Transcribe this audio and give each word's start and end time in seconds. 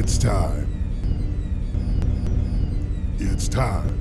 It's 0.00 0.16
time. 0.16 0.68
It's 3.18 3.48
time. 3.48 3.98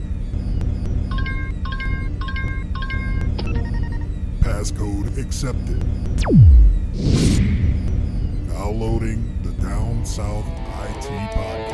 Passcode 4.42 5.18
accepted. 5.18 5.84
Now 8.48 8.70
loading 8.70 9.40
the 9.42 9.50
Down 9.54 10.06
South 10.06 10.46
IT 10.46 11.10
podcast. 11.34 11.67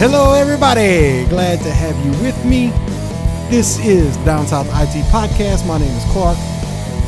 Hello, 0.00 0.32
everybody. 0.32 1.26
Glad 1.28 1.60
to 1.60 1.70
have 1.70 1.94
you 2.02 2.10
with 2.22 2.42
me. 2.42 2.68
This 3.50 3.78
is 3.84 4.16
Down 4.24 4.46
South 4.46 4.66
IT 4.68 5.04
Podcast. 5.12 5.66
My 5.66 5.76
name 5.76 5.94
is 5.94 6.04
Clark, 6.04 6.38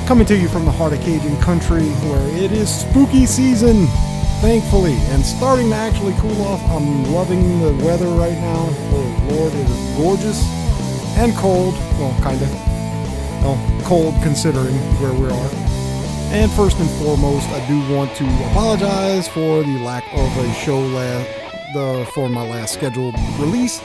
coming 0.07 0.27
to 0.27 0.37
you 0.37 0.47
from 0.47 0.67
the 0.67 0.73
heart 0.73 0.93
of 0.93 1.01
Cajun 1.01 1.41
country 1.41 1.89
where 1.89 2.29
it 2.37 2.53
is 2.53 2.69
spooky 2.69 3.25
season, 3.25 3.87
thankfully, 4.43 4.93
and 5.09 5.25
starting 5.25 5.71
to 5.71 5.75
actually 5.75 6.13
cool 6.19 6.43
off. 6.43 6.61
I'm 6.69 7.11
loving 7.15 7.61
the 7.63 7.83
weather 7.83 8.09
right 8.09 8.37
now. 8.37 8.69
Oh, 8.69 9.29
Lord, 9.31 9.55
it 9.55 9.71
is 9.71 9.97
gorgeous 9.97 10.45
and 11.17 11.35
cold. 11.37 11.73
Well, 11.97 12.15
kind 12.21 12.43
of. 12.43 12.51
Well, 13.41 13.83
cold 13.85 14.23
considering 14.23 14.77
where 15.01 15.15
we 15.15 15.29
are. 15.29 15.51
And 16.35 16.53
first 16.53 16.79
and 16.79 16.91
foremost, 17.01 17.49
I 17.49 17.67
do 17.67 17.95
want 17.95 18.15
to 18.17 18.25
apologize 18.51 19.29
for 19.29 19.63
the 19.63 19.79
lack 19.79 20.05
of 20.13 20.37
a 20.37 20.53
show 20.53 20.79
last 20.79 21.42
the 21.73 22.09
for 22.15 22.29
my 22.29 22.49
last 22.49 22.75
scheduled 22.75 23.15
release. 23.39 23.83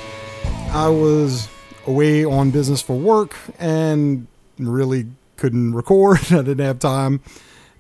I 0.71 0.89
was 0.89 1.47
away 1.85 2.25
on 2.25 2.51
business 2.51 2.81
for 2.81 2.97
work 2.97 3.35
and 3.59 4.27
really 4.59 5.07
couldn't 5.37 5.73
record. 5.73 6.19
I 6.31 6.41
didn't 6.41 6.59
have 6.59 6.79
time. 6.79 7.21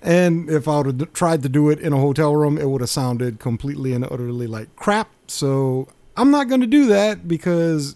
And 0.01 0.49
if 0.49 0.67
I 0.67 0.77
would 0.77 1.01
have 1.01 1.13
tried 1.13 1.43
to 1.43 1.49
do 1.49 1.69
it 1.69 1.79
in 1.79 1.91
a 1.91 1.97
hotel 1.97 2.35
room, 2.35 2.57
it 2.57 2.69
would 2.69 2.81
have 2.81 2.89
sounded 2.89 3.39
completely 3.39 3.93
and 3.93 4.05
utterly 4.05 4.47
like 4.47 4.73
crap. 4.75 5.09
So 5.27 5.87
I'm 6.15 6.31
not 6.31 6.47
going 6.47 6.61
to 6.61 6.67
do 6.67 6.85
that 6.87 7.27
because 7.27 7.95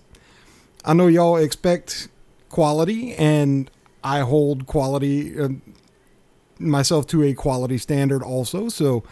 I 0.83 0.93
know 0.93 1.07
y'all 1.07 1.37
expect 1.37 2.09
quality, 2.49 3.13
and 3.15 3.69
I 4.03 4.21
hold 4.21 4.67
quality 4.67 5.39
uh, 5.39 5.49
myself 6.59 7.07
to 7.07 7.23
a 7.23 7.33
quality 7.33 7.77
standard 7.77 8.23
also. 8.23 8.67
So 8.67 9.03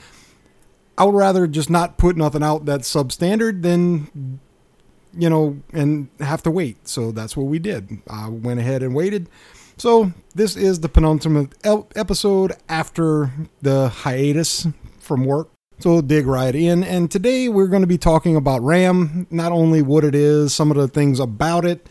I 1.00 1.06
would 1.06 1.16
rather 1.16 1.48
just 1.48 1.70
not 1.70 1.98
put 1.98 2.18
nothing 2.18 2.44
out 2.44 2.66
that's 2.66 2.94
substandard 2.94 3.62
than, 3.62 4.40
you 5.18 5.30
know, 5.30 5.58
and 5.72 6.10
have 6.20 6.44
to 6.44 6.52
wait. 6.52 6.90
So 6.90 7.12
that's 7.12 7.38
what 7.38 7.46
we 7.46 7.58
did. 7.58 7.90
I 8.10 8.28
went 8.28 8.60
ahead 8.60 8.84
and 8.84 8.94
waited. 8.94 9.30
So 9.78 10.12
this 10.36 10.58
is 10.58 10.82
the 10.82 10.90
penultimate 10.90 11.54
episode 11.64 12.52
after 12.68 13.32
the 13.62 13.88
hiatus 13.88 14.68
from 15.00 15.24
work. 15.24 15.50
So 15.80 15.92
we'll 15.92 16.02
dig 16.02 16.28
right 16.28 16.54
in. 16.54 16.84
And 16.84 17.10
today 17.10 17.48
we're 17.48 17.68
going 17.68 17.84
to 17.84 17.88
be 17.88 17.98
talking 17.98 18.36
about 18.36 18.62
RAM, 18.62 19.26
not 19.32 19.54
only 19.54 19.82
what 19.82 20.04
it 20.04 20.14
is, 20.14 20.54
some 20.54 20.70
of 20.70 20.76
the 20.76 20.90
things 20.90 21.22
about 21.22 21.64
it, 21.64 21.88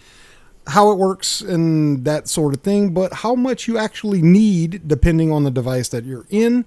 how 0.66 0.90
it 0.90 0.98
works, 0.98 1.40
and 1.40 2.04
that 2.04 2.28
sort 2.28 2.54
of 2.54 2.60
thing, 2.60 2.92
but 2.92 3.14
how 3.14 3.34
much 3.34 3.66
you 3.66 3.78
actually 3.78 4.20
need 4.20 4.86
depending 4.86 5.32
on 5.32 5.44
the 5.44 5.50
device 5.50 5.88
that 5.88 6.04
you're 6.04 6.26
in. 6.28 6.66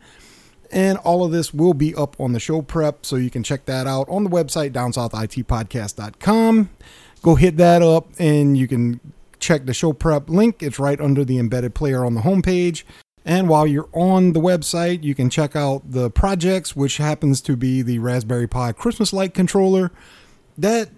And 0.72 0.98
all 1.00 1.24
of 1.24 1.32
this 1.32 1.54
will 1.54 1.74
be 1.74 1.94
up 1.94 2.20
on 2.20 2.32
the 2.32 2.40
show 2.40 2.62
prep, 2.62 3.06
so 3.06 3.18
you 3.18 3.30
can 3.30 3.44
check 3.44 3.66
that 3.66 3.88
out 3.88 4.08
on 4.08 4.24
the 4.24 4.30
website, 4.30 4.72
downsouthitpodcast.com. 4.72 6.70
Go 7.22 7.36
hit 7.36 7.58
that 7.58 7.82
up, 7.82 8.08
and 8.18 8.58
you 8.58 8.68
can 8.68 9.00
check 9.40 9.66
the 9.66 9.74
show 9.74 9.92
prep 9.92 10.30
link. 10.30 10.64
It's 10.64 10.80
right 10.80 11.00
under 11.00 11.26
the 11.26 11.40
embedded 11.40 11.76
player 11.76 12.06
on 12.06 12.16
the 12.16 12.22
homepage. 12.22 12.84
And 13.26 13.50
while 13.50 13.68
you're 13.68 13.90
on 13.94 14.34
the 14.34 14.40
website, 14.40 15.04
you 15.04 15.14
can 15.14 15.30
check 15.30 15.56
out 15.56 15.92
the 15.92 16.10
projects, 16.10 16.76
which 16.76 16.98
happens 16.98 17.42
to 17.42 17.56
be 17.56 17.81
the 17.81 18.00
Raspberry 18.00 18.48
Pi 18.48 18.72
Christmas 18.72 19.14
light 19.14 19.34
controller. 19.34 19.92
That 20.58 20.90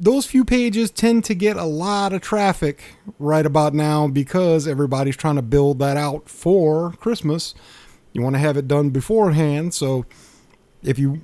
those 0.00 0.26
few 0.26 0.44
pages 0.44 0.90
tend 0.90 1.24
to 1.24 1.34
get 1.34 1.56
a 1.56 1.64
lot 1.64 2.12
of 2.12 2.22
traffic 2.22 2.82
right 3.18 3.44
about 3.44 3.74
now 3.74 4.06
because 4.06 4.68
everybody's 4.68 5.16
trying 5.16 5.36
to 5.36 5.42
build 5.42 5.78
that 5.80 5.96
out 5.96 6.28
for 6.28 6.92
Christmas. 6.92 7.54
You 8.12 8.22
want 8.22 8.34
to 8.34 8.40
have 8.40 8.56
it 8.56 8.68
done 8.68 8.90
beforehand. 8.90 9.74
So 9.74 10.06
if 10.82 10.98
you 10.98 11.20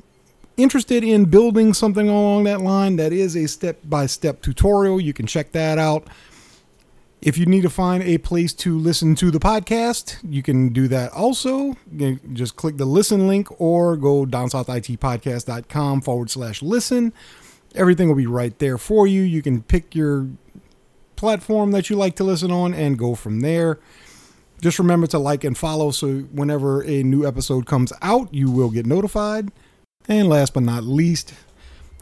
interested 0.57 1.03
in 1.03 1.25
building 1.25 1.75
something 1.75 2.09
along 2.09 2.45
that 2.45 2.61
line, 2.61 2.97
that 2.97 3.13
is 3.13 3.37
a 3.37 3.47
step-by-step 3.49 4.43
tutorial. 4.43 5.01
You 5.01 5.13
can 5.13 5.27
check 5.27 5.53
that 5.53 5.79
out. 5.79 6.07
If 7.21 7.39
you 7.39 7.47
need 7.47 7.63
to 7.63 7.71
find 7.71 8.03
a 8.03 8.19
place 8.19 8.53
to 8.55 8.79
listen 8.79 9.15
to 9.15 9.31
the 9.31 9.41
podcast, 9.41 10.19
you 10.23 10.43
can 10.43 10.69
do 10.75 10.87
that 10.89 11.11
also. 11.13 11.75
Just 12.35 12.57
click 12.57 12.77
the 12.77 12.85
listen 12.85 13.27
link 13.27 13.49
or 13.59 13.97
go 13.97 14.27
downsouthitpodcast.com 14.27 16.03
forward 16.03 16.29
slash 16.29 16.61
listen. 16.61 17.15
Everything 17.75 18.09
will 18.09 18.15
be 18.15 18.27
right 18.27 18.57
there 18.59 18.77
for 18.77 19.07
you. 19.07 19.23
You 19.23 19.41
can 19.41 19.63
pick 19.63 19.95
your 19.95 20.29
platform 21.17 21.71
that 21.71 21.89
you 21.89 21.97
like 21.97 22.15
to 22.17 22.25
listen 22.25 22.51
on 22.51 22.75
and 22.75 22.99
go 22.99 23.15
from 23.15 23.41
there. 23.41 23.79
Just 24.65 24.79
remember 24.79 25.07
to 25.09 25.19
like 25.19 25.45
and 25.45 25.59
follow 25.59 25.91
so 25.91 26.21
whenever 26.33 26.83
a 26.85 27.03
new 27.03 27.27
episode 27.27 27.67
comes 27.67 27.93
out, 28.01 28.33
you 28.33 28.51
will 28.51 28.71
get 28.71 28.87
notified. 28.87 29.53
And 30.09 30.27
last 30.27 30.55
but 30.55 30.63
not 30.63 30.85
least, 30.85 31.35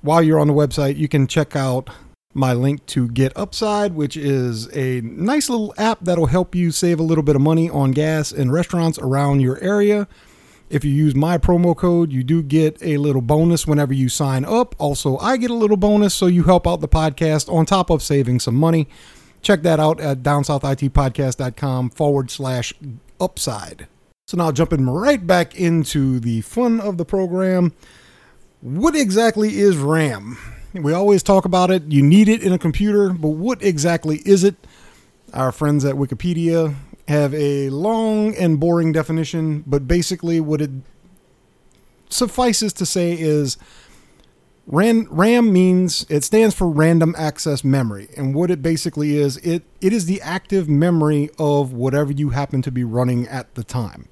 while 0.03 0.23
you're 0.23 0.39
on 0.39 0.47
the 0.47 0.53
website, 0.53 0.97
you 0.97 1.09
can 1.09 1.27
check 1.27 1.57
out 1.57 1.91
my 2.35 2.53
link 2.53 2.87
to 2.87 3.09
Get 3.09 3.37
Upside, 3.37 3.95
which 3.95 4.17
is 4.17 4.69
a 4.77 5.01
nice 5.01 5.51
little 5.51 5.75
app 5.77 5.99
that'll 6.03 6.27
help 6.27 6.55
you 6.55 6.71
save 6.71 7.01
a 7.01 7.03
little 7.03 7.25
bit 7.25 7.35
of 7.35 7.43
money 7.43 7.69
on 7.69 7.91
gas 7.91 8.31
in 8.31 8.53
restaurants 8.53 8.97
around 9.01 9.41
your 9.41 9.59
area. 9.59 10.07
If 10.71 10.85
you 10.85 10.93
use 10.93 11.17
my 11.17 11.39
promo 11.39 11.77
code, 11.77 12.13
you 12.13 12.23
do 12.23 12.45
get 12.45 12.81
a 12.81 12.97
little 12.99 13.23
bonus 13.23 13.67
whenever 13.67 13.93
you 13.93 14.09
sign 14.09 14.45
up. 14.45 14.77
Also, 14.79 15.19
I 15.19 15.37
get 15.37 15.51
a 15.51 15.55
little 15.55 15.77
bonus, 15.77 16.15
so 16.15 16.27
you 16.27 16.45
help 16.45 16.69
out 16.69 16.81
the 16.81 16.87
podcast 16.87 17.53
on 17.53 17.67
top 17.67 17.91
of 17.91 18.05
saving 18.05 18.39
some 18.39 18.55
money. 18.55 18.87
Check 19.43 19.63
that 19.63 19.81
out 19.81 20.01
at 20.01 20.23
downsouthitpodcast.com 20.23 21.91
forward 21.91 22.31
slash 22.31 22.73
upside. 23.21 23.89
So 24.29 24.37
now 24.37 24.53
jumping 24.53 24.89
right 24.89 25.25
back 25.27 25.55
into 25.57 26.21
the 26.21 26.41
fun 26.43 26.81
of 26.81 26.97
the 26.97 27.05
program. 27.05 27.73
What 28.61 28.95
exactly 28.95 29.59
is 29.59 29.77
RAM? 29.77 30.39
We 30.73 30.93
always 30.93 31.23
talk 31.23 31.45
about 31.45 31.71
it. 31.71 31.83
You 31.89 32.03
need 32.03 32.29
it 32.29 32.43
in 32.43 32.53
a 32.53 32.59
computer, 32.59 33.11
but 33.11 33.31
what 33.31 33.63
exactly 33.63 34.23
is 34.25 34.45
it? 34.45 34.55
Our 35.35 35.53
friends 35.53 35.85
at 35.85 35.97
Wikipedia 35.97 36.75
have 37.09 37.35
a 37.35 37.69
long 37.71 38.35
and 38.37 38.61
boring 38.61 38.93
definition, 38.93 39.65
but 39.67 39.89
basically 39.89 40.41
what 40.41 40.61
it 40.61 40.71
suffices 42.09 42.73
to 42.75 42.87
say 42.87 43.13
is 43.19 43.59
RAM, 44.67 45.53
means 45.53 46.07
it 46.09 46.25
stands 46.25 46.55
for 46.55 46.69
random 46.69 47.15
access 47.19 47.65
memory. 47.65 48.09
And 48.17 48.35
what 48.35 48.51
it 48.51 48.63
basically 48.63 49.17
is, 49.17 49.37
it, 49.39 49.65
it 49.81 49.93
is 49.93 50.07
the 50.07 50.21
active 50.21 50.69
memory 50.69 51.31
of 51.39 51.73
whatever 51.73 52.13
you 52.13 52.31
happen 52.31 52.63
to 52.63 52.71
be 52.71 52.85
running 52.85 53.27
at 53.29 53.55
the 53.55 53.65
time. 53.65 54.09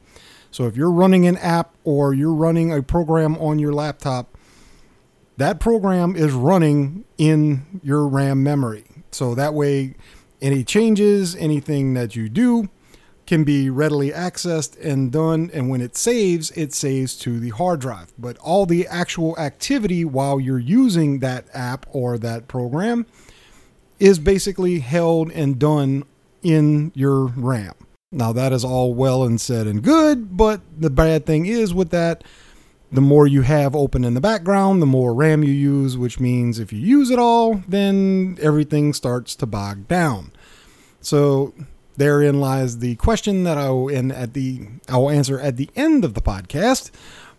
So 0.50 0.66
if 0.66 0.76
you're 0.76 0.90
running 0.90 1.26
an 1.26 1.36
app 1.36 1.74
or 1.84 2.12
you're 2.12 2.34
running 2.34 2.72
a 2.72 2.82
program 2.82 3.36
on 3.38 3.58
your 3.58 3.72
laptop, 3.72 4.36
that 5.36 5.60
program 5.60 6.16
is 6.16 6.32
running 6.32 7.04
in 7.16 7.80
your 7.82 8.06
RAM 8.08 8.42
memory. 8.42 8.84
So 9.12 9.34
that 9.36 9.54
way, 9.54 9.94
any 10.42 10.64
changes, 10.64 11.36
anything 11.36 11.94
that 11.94 12.16
you 12.16 12.28
do 12.28 12.68
can 13.30 13.44
be 13.44 13.70
readily 13.70 14.10
accessed 14.10 14.76
and 14.84 15.12
done. 15.12 15.48
And 15.54 15.70
when 15.70 15.80
it 15.80 15.96
saves, 15.96 16.50
it 16.56 16.74
saves 16.74 17.14
to 17.18 17.38
the 17.38 17.50
hard 17.50 17.80
drive. 17.80 18.12
But 18.18 18.36
all 18.38 18.66
the 18.66 18.88
actual 18.88 19.38
activity 19.38 20.04
while 20.04 20.40
you're 20.40 20.58
using 20.58 21.20
that 21.20 21.44
app 21.54 21.86
or 21.92 22.18
that 22.18 22.48
program 22.48 23.06
is 24.00 24.18
basically 24.18 24.80
held 24.80 25.30
and 25.30 25.60
done 25.60 26.02
in 26.42 26.90
your 26.96 27.26
RAM. 27.26 27.74
Now, 28.10 28.32
that 28.32 28.52
is 28.52 28.64
all 28.64 28.94
well 28.94 29.22
and 29.22 29.40
said 29.40 29.68
and 29.68 29.80
good, 29.80 30.36
but 30.36 30.62
the 30.76 30.90
bad 30.90 31.24
thing 31.24 31.46
is 31.46 31.72
with 31.72 31.90
that, 31.90 32.24
the 32.90 33.00
more 33.00 33.28
you 33.28 33.42
have 33.42 33.76
open 33.76 34.02
in 34.02 34.14
the 34.14 34.20
background, 34.20 34.82
the 34.82 34.86
more 34.86 35.14
RAM 35.14 35.44
you 35.44 35.52
use, 35.52 35.96
which 35.96 36.18
means 36.18 36.58
if 36.58 36.72
you 36.72 36.80
use 36.80 37.10
it 37.10 37.18
all, 37.20 37.62
then 37.68 38.38
everything 38.42 38.92
starts 38.92 39.36
to 39.36 39.46
bog 39.46 39.86
down. 39.86 40.32
So 41.00 41.54
therein 42.00 42.40
lies 42.40 42.78
the 42.78 42.96
question 42.96 43.44
that 43.44 43.58
I 43.58 43.68
will 43.68 43.90
end 43.90 44.10
at 44.12 44.32
the 44.32 44.66
I 44.88 44.96
will 44.96 45.10
answer 45.10 45.38
at 45.38 45.56
the 45.56 45.68
end 45.76 46.04
of 46.04 46.14
the 46.14 46.22
podcast. 46.22 46.90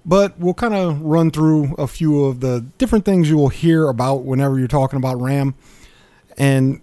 But 0.06 0.40
we'll 0.40 0.56
kind 0.56 0.74
of 0.74 1.02
run 1.02 1.30
through 1.30 1.75
a 1.75 1.88
few 1.88 2.25
of 2.25 2.40
the 2.40 2.66
different 2.78 3.06
things 3.06 3.30
you 3.30 3.38
will 3.38 3.50
hear 3.50 3.88
about 3.88 4.24
whenever 4.24 4.58
you're 4.58 4.68
talking 4.68 4.98
about 4.98 5.22
RAM. 5.22 5.54
And 6.38 6.81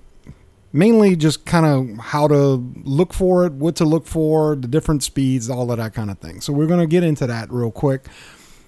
mainly 0.72 1.16
just 1.16 1.44
kind 1.44 1.66
of 1.66 2.04
how 2.06 2.28
to 2.28 2.64
look 2.84 3.12
for 3.12 3.44
it, 3.44 3.52
what 3.54 3.74
to 3.76 3.84
look 3.84 4.06
for, 4.06 4.54
the 4.54 4.68
different 4.68 5.02
speeds, 5.02 5.50
all 5.50 5.72
of 5.72 5.78
that 5.78 5.94
kind 5.94 6.10
of 6.10 6.18
thing. 6.18 6.40
So 6.40 6.52
we're 6.52 6.66
going 6.68 6.80
to 6.80 6.86
get 6.86 7.02
into 7.02 7.26
that 7.26 7.50
real 7.50 7.72
quick. 7.72 8.06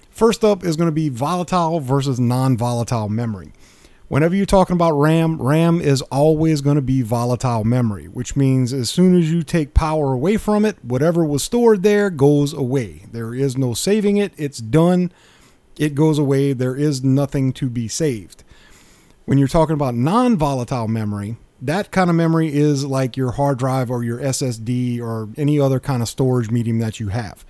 First 0.09 0.43
up 0.43 0.65
is 0.65 0.75
going 0.75 0.89
to 0.89 0.93
be 0.93 1.07
volatile 1.07 1.79
versus 1.79 2.19
non 2.19 2.57
volatile 2.57 3.07
memory. 3.07 3.53
Whenever 4.11 4.35
you're 4.35 4.45
talking 4.45 4.75
about 4.75 4.91
RAM, 4.91 5.41
RAM 5.41 5.79
is 5.79 6.01
always 6.01 6.59
going 6.59 6.75
to 6.75 6.81
be 6.81 7.01
volatile 7.01 7.63
memory, 7.63 8.09
which 8.09 8.35
means 8.35 8.73
as 8.73 8.89
soon 8.89 9.17
as 9.17 9.31
you 9.31 9.41
take 9.41 9.73
power 9.73 10.11
away 10.11 10.35
from 10.35 10.65
it, 10.65 10.75
whatever 10.83 11.23
was 11.23 11.41
stored 11.43 11.81
there 11.81 12.09
goes 12.09 12.51
away. 12.51 13.05
There 13.13 13.33
is 13.33 13.55
no 13.55 13.73
saving 13.73 14.17
it, 14.17 14.33
it's 14.35 14.57
done, 14.57 15.13
it 15.79 15.95
goes 15.95 16.19
away. 16.19 16.51
There 16.51 16.75
is 16.75 17.01
nothing 17.01 17.53
to 17.53 17.69
be 17.69 17.87
saved. 17.87 18.43
When 19.23 19.37
you're 19.37 19.47
talking 19.47 19.75
about 19.75 19.95
non 19.95 20.35
volatile 20.35 20.89
memory, 20.89 21.37
that 21.61 21.91
kind 21.91 22.09
of 22.09 22.15
memory 22.17 22.53
is 22.53 22.83
like 22.83 23.15
your 23.15 23.31
hard 23.31 23.59
drive 23.59 23.89
or 23.89 24.03
your 24.03 24.17
SSD 24.17 24.99
or 24.99 25.29
any 25.37 25.57
other 25.57 25.79
kind 25.79 26.01
of 26.01 26.09
storage 26.09 26.51
medium 26.51 26.79
that 26.79 26.99
you 26.99 27.07
have. 27.07 27.45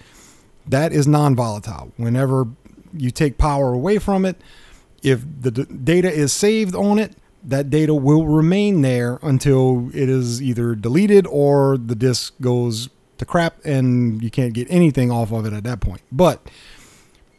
That 0.68 0.94
is 0.94 1.08
non 1.08 1.36
volatile. 1.36 1.92
Whenever 1.98 2.50
you 2.96 3.10
take 3.10 3.40
power 3.40 3.74
away 3.74 3.98
from 3.98 4.26
it, 4.26 4.40
if 5.02 5.24
the 5.42 5.52
d- 5.52 5.66
data 5.84 6.12
is 6.12 6.32
saved 6.34 6.76
on 6.76 7.00
it, 7.00 7.16
that 7.44 7.70
data 7.70 7.94
will 7.94 8.28
remain 8.28 8.82
there 8.82 9.20
until 9.22 9.90
it 9.94 10.10
is 10.10 10.42
either 10.42 10.76
deleted 10.76 11.26
or 11.28 11.78
the 11.78 11.96
disk 11.96 12.34
goes 12.40 12.90
to 13.18 13.26
crap 13.26 13.64
and 13.66 14.22
you 14.22 14.30
can't 14.30 14.54
get 14.54 14.68
anything 14.70 15.12
off 15.12 15.32
of 15.32 15.46
it 15.46 15.54
at 15.54 15.64
that 15.64 15.80
point. 15.80 16.02
But 16.12 16.50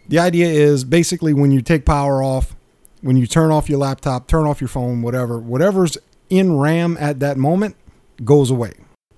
the 0.09 0.19
idea 0.19 0.47
is 0.47 0.85
basically 0.85 1.32
when 1.32 1.53
you 1.53 1.62
take 1.62 1.85
power 1.85 2.23
off, 2.23 2.56
when 3.00 3.17
you 3.17 3.26
turn 3.26 3.50
off 3.50 3.69
your 3.69 3.79
laptop, 3.79 4.26
turn 4.26 4.47
off 4.47 4.61
your 4.61 4.69
phone, 4.69 5.03
whatever, 5.03 5.38
whatever's 5.38 5.97
in 6.31 6.56
RAM 6.56 6.97
at 6.99 7.20
that 7.20 7.37
moment 7.37 7.76
goes 8.25 8.50
away. 8.50 8.73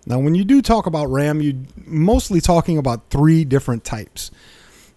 Now, 0.07 0.19
when 0.19 0.35
you 0.35 0.45
do 0.45 0.61
talk 0.61 0.87
about 0.87 1.07
RAM, 1.07 1.41
you're 1.41 1.63
mostly 1.87 2.41
talking 2.41 2.77
about 2.77 3.09
three 3.09 3.45
different 3.45 3.85
types. 3.85 4.31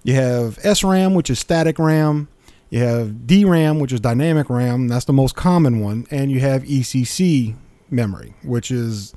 You 0.03 0.15
have 0.15 0.57
SRAM, 0.59 1.15
which 1.15 1.29
is 1.29 1.39
static 1.39 1.79
RAM. 1.79 2.27
You 2.69 2.79
have 2.79 3.27
DRAM, 3.27 3.79
which 3.79 3.93
is 3.93 3.99
dynamic 3.99 4.49
RAM. 4.49 4.87
That's 4.87 5.05
the 5.05 5.13
most 5.13 5.35
common 5.35 5.79
one. 5.79 6.05
And 6.11 6.31
you 6.31 6.39
have 6.41 6.63
ECC 6.63 7.55
memory, 7.89 8.33
which 8.43 8.71
is 8.71 9.13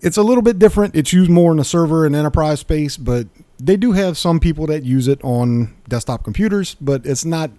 it's 0.00 0.16
a 0.16 0.22
little 0.22 0.42
bit 0.42 0.58
different. 0.58 0.94
It's 0.94 1.12
used 1.12 1.30
more 1.30 1.50
in 1.52 1.58
the 1.58 1.64
server 1.64 2.04
and 2.04 2.14
enterprise 2.14 2.60
space, 2.60 2.96
but 2.96 3.26
they 3.58 3.76
do 3.76 3.92
have 3.92 4.18
some 4.18 4.40
people 4.40 4.66
that 4.66 4.82
use 4.82 5.08
it 5.08 5.22
on 5.22 5.74
desktop 5.88 6.24
computers, 6.24 6.76
but 6.80 7.06
it's 7.06 7.24
not 7.24 7.50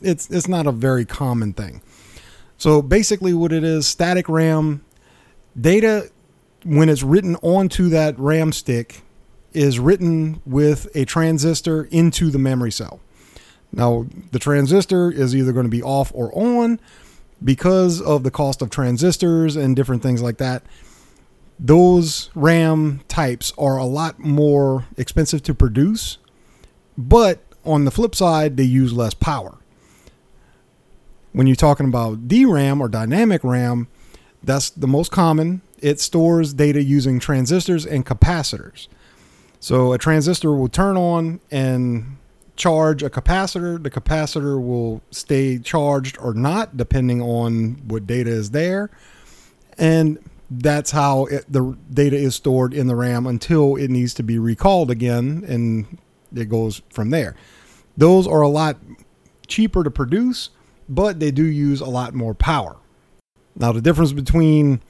it's 0.00 0.28
it's 0.30 0.48
not 0.48 0.66
a 0.66 0.72
very 0.72 1.04
common 1.04 1.52
thing. 1.52 1.82
So 2.56 2.82
basically 2.82 3.34
what 3.34 3.52
it 3.52 3.62
is, 3.62 3.86
static 3.86 4.28
RAM 4.28 4.84
data 5.60 6.10
when 6.64 6.88
it's 6.88 7.02
written 7.02 7.36
onto 7.36 7.90
that 7.90 8.18
RAM 8.18 8.50
stick 8.50 9.02
is 9.52 9.78
written 9.78 10.40
with 10.44 10.88
a 10.96 11.04
transistor 11.04 11.84
into 11.84 12.30
the 12.30 12.38
memory 12.38 12.72
cell. 12.72 13.00
Now, 13.74 14.06
the 14.30 14.38
transistor 14.38 15.10
is 15.10 15.34
either 15.34 15.52
going 15.52 15.66
to 15.66 15.70
be 15.70 15.82
off 15.82 16.12
or 16.14 16.32
on 16.36 16.80
because 17.42 18.00
of 18.00 18.22
the 18.22 18.30
cost 18.30 18.62
of 18.62 18.70
transistors 18.70 19.56
and 19.56 19.74
different 19.74 20.02
things 20.02 20.22
like 20.22 20.38
that. 20.38 20.62
Those 21.58 22.30
RAM 22.34 23.00
types 23.08 23.52
are 23.58 23.76
a 23.76 23.84
lot 23.84 24.18
more 24.18 24.86
expensive 24.96 25.42
to 25.44 25.54
produce, 25.54 26.18
but 26.96 27.40
on 27.64 27.84
the 27.84 27.90
flip 27.90 28.14
side, 28.14 28.56
they 28.56 28.64
use 28.64 28.92
less 28.92 29.14
power. 29.14 29.58
When 31.32 31.46
you're 31.46 31.56
talking 31.56 31.88
about 31.88 32.28
DRAM 32.28 32.80
or 32.80 32.88
dynamic 32.88 33.42
RAM, 33.42 33.88
that's 34.42 34.70
the 34.70 34.86
most 34.86 35.10
common. 35.10 35.62
It 35.80 35.98
stores 35.98 36.54
data 36.54 36.82
using 36.82 37.18
transistors 37.18 37.84
and 37.84 38.06
capacitors. 38.06 38.86
So 39.58 39.92
a 39.92 39.98
transistor 39.98 40.54
will 40.54 40.68
turn 40.68 40.96
on 40.96 41.40
and 41.50 42.18
charge 42.56 43.02
a 43.02 43.10
capacitor. 43.10 43.82
The 43.82 43.90
capacitor 43.90 44.64
will 44.64 45.02
stay 45.10 45.58
charged 45.58 46.18
or 46.20 46.34
not, 46.34 46.76
depending 46.76 47.20
on 47.20 47.82
what 47.86 48.06
data 48.06 48.30
is 48.30 48.50
there. 48.50 48.90
And 49.78 50.18
that's 50.50 50.90
how 50.90 51.26
it, 51.26 51.44
the 51.50 51.76
data 51.90 52.16
is 52.16 52.34
stored 52.34 52.74
in 52.74 52.86
the 52.86 52.94
RAM 52.94 53.26
until 53.26 53.76
it 53.76 53.90
needs 53.90 54.14
to 54.14 54.22
be 54.22 54.38
recalled 54.38 54.90
again, 54.90 55.44
and 55.48 55.98
it 56.34 56.48
goes 56.48 56.82
from 56.90 57.10
there. 57.10 57.34
Those 57.96 58.26
are 58.26 58.42
a 58.42 58.48
lot 58.48 58.76
cheaper 59.46 59.84
to 59.84 59.90
produce, 59.90 60.50
but 60.88 61.20
they 61.20 61.30
do 61.30 61.44
use 61.44 61.80
a 61.80 61.86
lot 61.86 62.14
more 62.14 62.34
power. 62.34 62.76
Now, 63.56 63.72
the 63.72 63.80
difference 63.80 64.12
between 64.12 64.80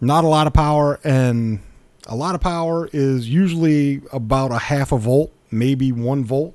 not 0.00 0.24
a 0.24 0.28
lot 0.28 0.46
of 0.46 0.52
power 0.52 0.98
and 1.04 1.60
a 2.06 2.16
lot 2.16 2.34
of 2.34 2.40
power 2.40 2.88
is 2.92 3.28
usually 3.28 4.00
about 4.12 4.50
a 4.50 4.58
half 4.58 4.92
a 4.92 4.98
volt, 4.98 5.32
maybe 5.50 5.92
one 5.92 6.24
volt. 6.24 6.54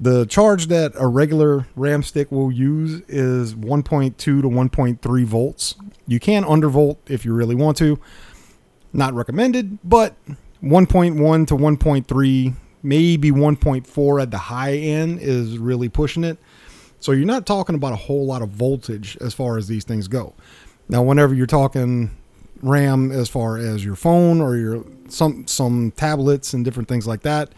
The 0.00 0.24
charge 0.24 0.68
that 0.68 0.92
a 0.96 1.06
regular 1.06 1.66
RAM 1.76 2.02
stick 2.02 2.32
will 2.32 2.50
use 2.50 3.02
is 3.06 3.54
1.2 3.54 4.16
to 4.16 4.40
1.3 4.42 5.24
volts. 5.24 5.74
You 6.06 6.18
can 6.18 6.42
undervolt 6.42 6.96
if 7.06 7.26
you 7.26 7.34
really 7.34 7.54
want 7.54 7.76
to. 7.78 8.00
Not 8.94 9.12
recommended, 9.12 9.78
but 9.84 10.16
1.1 10.62 11.46
to 11.48 11.54
1.3, 11.54 12.54
maybe 12.82 13.30
1.4 13.30 14.22
at 14.22 14.30
the 14.30 14.38
high 14.38 14.74
end 14.74 15.20
is 15.20 15.58
really 15.58 15.90
pushing 15.90 16.24
it. 16.24 16.38
So 16.98 17.12
you're 17.12 17.26
not 17.26 17.44
talking 17.44 17.74
about 17.74 17.92
a 17.92 17.96
whole 17.96 18.24
lot 18.24 18.40
of 18.40 18.48
voltage 18.48 19.18
as 19.20 19.34
far 19.34 19.58
as 19.58 19.68
these 19.68 19.84
things 19.84 20.08
go. 20.08 20.34
Now, 20.88 21.02
whenever 21.02 21.34
you're 21.34 21.46
talking 21.46 22.10
RAM 22.62 23.12
as 23.12 23.28
far 23.28 23.58
as 23.58 23.84
your 23.84 23.96
phone 23.96 24.40
or 24.40 24.56
your 24.56 24.84
some 25.08 25.46
some 25.46 25.92
tablets 25.92 26.52
and 26.52 26.64
different 26.64 26.88
things 26.88 27.06
like 27.06 27.22
that, 27.22 27.52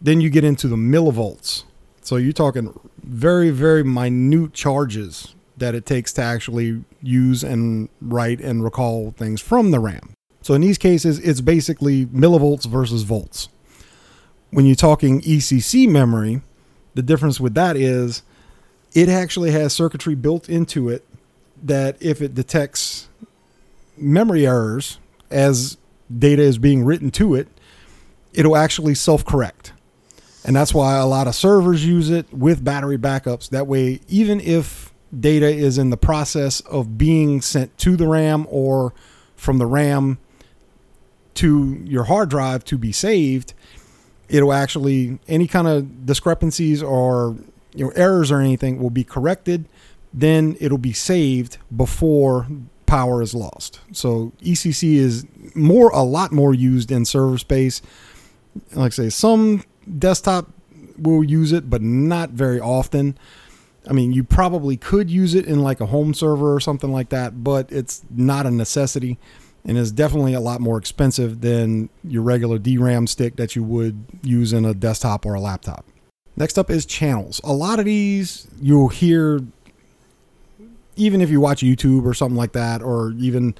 then 0.00 0.20
you 0.20 0.30
get 0.30 0.44
into 0.44 0.68
the 0.68 0.76
millivolts. 0.76 1.64
So 2.02 2.16
you're 2.16 2.32
talking 2.32 2.78
very, 3.02 3.50
very 3.50 3.82
minute 3.82 4.52
charges 4.52 5.34
that 5.56 5.74
it 5.74 5.86
takes 5.86 6.12
to 6.14 6.22
actually 6.22 6.84
use 7.02 7.42
and 7.42 7.88
write 8.00 8.40
and 8.40 8.62
recall 8.62 9.12
things 9.16 9.40
from 9.40 9.70
the 9.70 9.80
RAM. 9.80 10.14
So 10.42 10.54
in 10.54 10.60
these 10.60 10.78
cases, 10.78 11.18
it's 11.18 11.40
basically 11.40 12.06
millivolts 12.06 12.66
versus 12.66 13.02
volts. 13.02 13.48
When 14.50 14.66
you're 14.66 14.76
talking 14.76 15.20
ECC 15.22 15.88
memory, 15.88 16.42
the 16.94 17.02
difference 17.02 17.40
with 17.40 17.54
that 17.54 17.76
is 17.76 18.22
it 18.94 19.08
actually 19.08 19.50
has 19.50 19.72
circuitry 19.72 20.14
built 20.14 20.48
into 20.48 20.88
it 20.88 21.04
that 21.62 21.96
if 22.00 22.22
it 22.22 22.34
detects 22.34 23.08
memory 23.96 24.46
errors 24.46 24.98
as 25.30 25.78
data 26.16 26.42
is 26.42 26.58
being 26.58 26.84
written 26.84 27.10
to 27.10 27.34
it, 27.34 27.48
it'll 28.32 28.56
actually 28.56 28.94
self 28.94 29.24
correct. 29.24 29.72
And 30.46 30.54
that's 30.54 30.72
why 30.72 30.96
a 30.96 31.06
lot 31.06 31.26
of 31.26 31.34
servers 31.34 31.84
use 31.84 32.08
it 32.08 32.32
with 32.32 32.62
battery 32.62 32.96
backups. 32.96 33.50
That 33.50 33.66
way, 33.66 34.00
even 34.06 34.40
if 34.40 34.94
data 35.18 35.48
is 35.48 35.76
in 35.76 35.90
the 35.90 35.96
process 35.96 36.60
of 36.60 36.96
being 36.96 37.40
sent 37.40 37.76
to 37.78 37.96
the 37.96 38.06
RAM 38.06 38.46
or 38.48 38.94
from 39.34 39.58
the 39.58 39.66
RAM 39.66 40.18
to 41.34 41.82
your 41.84 42.04
hard 42.04 42.30
drive 42.30 42.64
to 42.66 42.78
be 42.78 42.92
saved, 42.92 43.54
it'll 44.28 44.52
actually, 44.52 45.18
any 45.26 45.48
kind 45.48 45.66
of 45.66 46.06
discrepancies 46.06 46.80
or 46.80 47.36
you 47.74 47.86
know, 47.86 47.90
errors 47.96 48.30
or 48.30 48.38
anything 48.38 48.80
will 48.80 48.90
be 48.90 49.02
corrected. 49.02 49.68
Then 50.14 50.56
it'll 50.60 50.78
be 50.78 50.92
saved 50.92 51.58
before 51.76 52.46
power 52.86 53.20
is 53.20 53.34
lost. 53.34 53.80
So 53.90 54.32
ECC 54.40 54.94
is 54.94 55.26
more, 55.56 55.90
a 55.90 56.02
lot 56.02 56.30
more 56.30 56.54
used 56.54 56.92
in 56.92 57.04
server 57.04 57.36
space. 57.36 57.82
Like 58.72 58.92
I 58.92 58.94
say, 58.94 59.10
some 59.10 59.64
desktop 59.98 60.50
will 60.98 61.24
use 61.24 61.52
it, 61.52 61.68
but 61.68 61.82
not 61.82 62.30
very 62.30 62.60
often. 62.60 63.16
I 63.88 63.92
mean, 63.92 64.12
you 64.12 64.24
probably 64.24 64.76
could 64.76 65.10
use 65.10 65.34
it 65.34 65.46
in 65.46 65.62
like 65.62 65.80
a 65.80 65.86
home 65.86 66.14
server 66.14 66.54
or 66.54 66.60
something 66.60 66.92
like 66.92 67.10
that, 67.10 67.44
but 67.44 67.70
it's 67.70 68.04
not 68.10 68.46
a 68.46 68.50
necessity 68.50 69.18
and 69.64 69.76
is 69.76 69.92
definitely 69.92 70.34
a 70.34 70.40
lot 70.40 70.60
more 70.60 70.78
expensive 70.78 71.40
than 71.40 71.88
your 72.04 72.22
regular 72.22 72.58
DRAM 72.58 73.06
stick 73.06 73.36
that 73.36 73.56
you 73.56 73.62
would 73.62 74.04
use 74.22 74.52
in 74.52 74.64
a 74.64 74.74
desktop 74.74 75.26
or 75.26 75.34
a 75.34 75.40
laptop. 75.40 75.84
Next 76.36 76.58
up 76.58 76.70
is 76.70 76.86
channels. 76.86 77.40
A 77.42 77.52
lot 77.52 77.78
of 77.78 77.84
these 77.84 78.46
you'll 78.60 78.88
hear 78.88 79.40
even 80.96 81.20
if 81.20 81.30
you 81.30 81.40
watch 81.40 81.60
YouTube 81.60 82.04
or 82.04 82.14
something 82.14 82.36
like 82.36 82.52
that, 82.52 82.82
or 82.82 83.12
even 83.18 83.54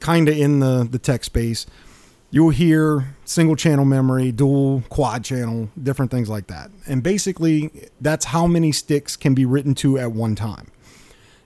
kind 0.00 0.28
of 0.28 0.36
in 0.36 0.60
the, 0.60 0.86
the 0.88 0.98
tech 0.98 1.24
space, 1.24 1.66
you'll 2.30 2.50
hear 2.50 3.16
single 3.24 3.56
channel 3.56 3.84
memory, 3.84 4.32
dual, 4.32 4.82
quad 4.88 5.24
channel, 5.24 5.68
different 5.80 6.10
things 6.10 6.28
like 6.28 6.46
that. 6.48 6.70
And 6.86 7.02
basically, 7.02 7.88
that's 8.00 8.26
how 8.26 8.46
many 8.46 8.72
sticks 8.72 9.16
can 9.16 9.34
be 9.34 9.44
written 9.44 9.74
to 9.76 9.98
at 9.98 10.12
one 10.12 10.34
time. 10.34 10.70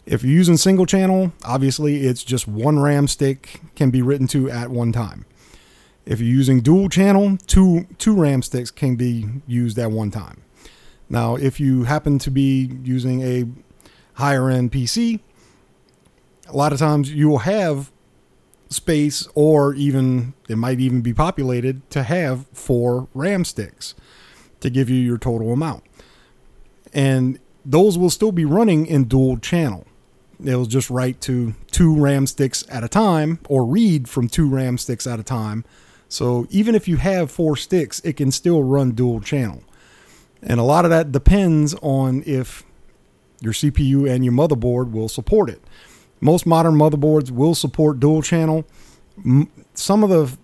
If 0.06 0.22
you're 0.22 0.32
using 0.32 0.56
single 0.56 0.86
channel, 0.86 1.32
obviously 1.44 2.06
it's 2.06 2.24
just 2.24 2.48
one 2.48 2.78
RAM 2.78 3.08
stick 3.08 3.60
can 3.76 3.90
be 3.90 4.00
written 4.00 4.26
to 4.28 4.50
at 4.50 4.70
one 4.70 4.90
time. 4.90 5.26
If 6.06 6.20
you're 6.20 6.34
using 6.34 6.62
dual 6.62 6.88
channel, 6.88 7.36
two 7.46 7.86
two 7.98 8.14
RAM 8.14 8.40
sticks 8.40 8.70
can 8.70 8.96
be 8.96 9.26
used 9.46 9.78
at 9.78 9.90
one 9.90 10.10
time. 10.10 10.42
Now, 11.10 11.36
if 11.36 11.60
you 11.60 11.84
happen 11.84 12.18
to 12.20 12.30
be 12.30 12.70
using 12.82 13.20
a 13.20 13.44
higher 14.14 14.48
end 14.48 14.72
PC, 14.72 15.20
a 16.48 16.56
lot 16.56 16.72
of 16.72 16.78
times 16.78 17.12
you 17.12 17.28
will 17.28 17.38
have 17.38 17.92
space 18.68 19.26
or 19.34 19.74
even 19.74 20.34
it 20.48 20.56
might 20.56 20.80
even 20.80 21.00
be 21.00 21.14
populated 21.14 21.88
to 21.90 22.02
have 22.02 22.46
four 22.52 23.08
RAM 23.14 23.44
sticks 23.44 23.94
to 24.60 24.70
give 24.70 24.90
you 24.90 24.96
your 24.96 25.18
total 25.18 25.52
amount. 25.52 25.84
And 26.92 27.38
those 27.64 27.98
will 27.98 28.10
still 28.10 28.32
be 28.32 28.44
running 28.44 28.86
in 28.86 29.04
dual 29.04 29.38
channel. 29.38 29.86
It'll 30.42 30.66
just 30.66 30.90
write 30.90 31.20
to 31.22 31.54
two 31.70 31.94
RAM 31.94 32.26
sticks 32.26 32.64
at 32.68 32.84
a 32.84 32.88
time 32.88 33.40
or 33.48 33.64
read 33.64 34.08
from 34.08 34.28
two 34.28 34.48
RAM 34.48 34.78
sticks 34.78 35.06
at 35.06 35.18
a 35.18 35.24
time. 35.24 35.64
So 36.08 36.46
even 36.50 36.74
if 36.74 36.88
you 36.88 36.96
have 36.96 37.30
four 37.30 37.56
sticks, 37.56 38.00
it 38.00 38.16
can 38.16 38.30
still 38.30 38.62
run 38.62 38.92
dual 38.92 39.20
channel. 39.20 39.62
And 40.42 40.60
a 40.60 40.62
lot 40.62 40.84
of 40.84 40.90
that 40.90 41.12
depends 41.12 41.74
on 41.82 42.22
if 42.24 42.64
your 43.40 43.52
CPU 43.52 44.08
and 44.08 44.24
your 44.24 44.32
motherboard 44.32 44.92
will 44.92 45.08
support 45.08 45.50
it. 45.50 45.60
Most 46.20 46.46
modern 46.46 46.74
motherboards 46.74 47.30
will 47.30 47.54
support 47.54 48.00
dual 48.00 48.22
channel. 48.22 48.64
Some 49.74 50.04
of 50.04 50.10
the 50.10 50.36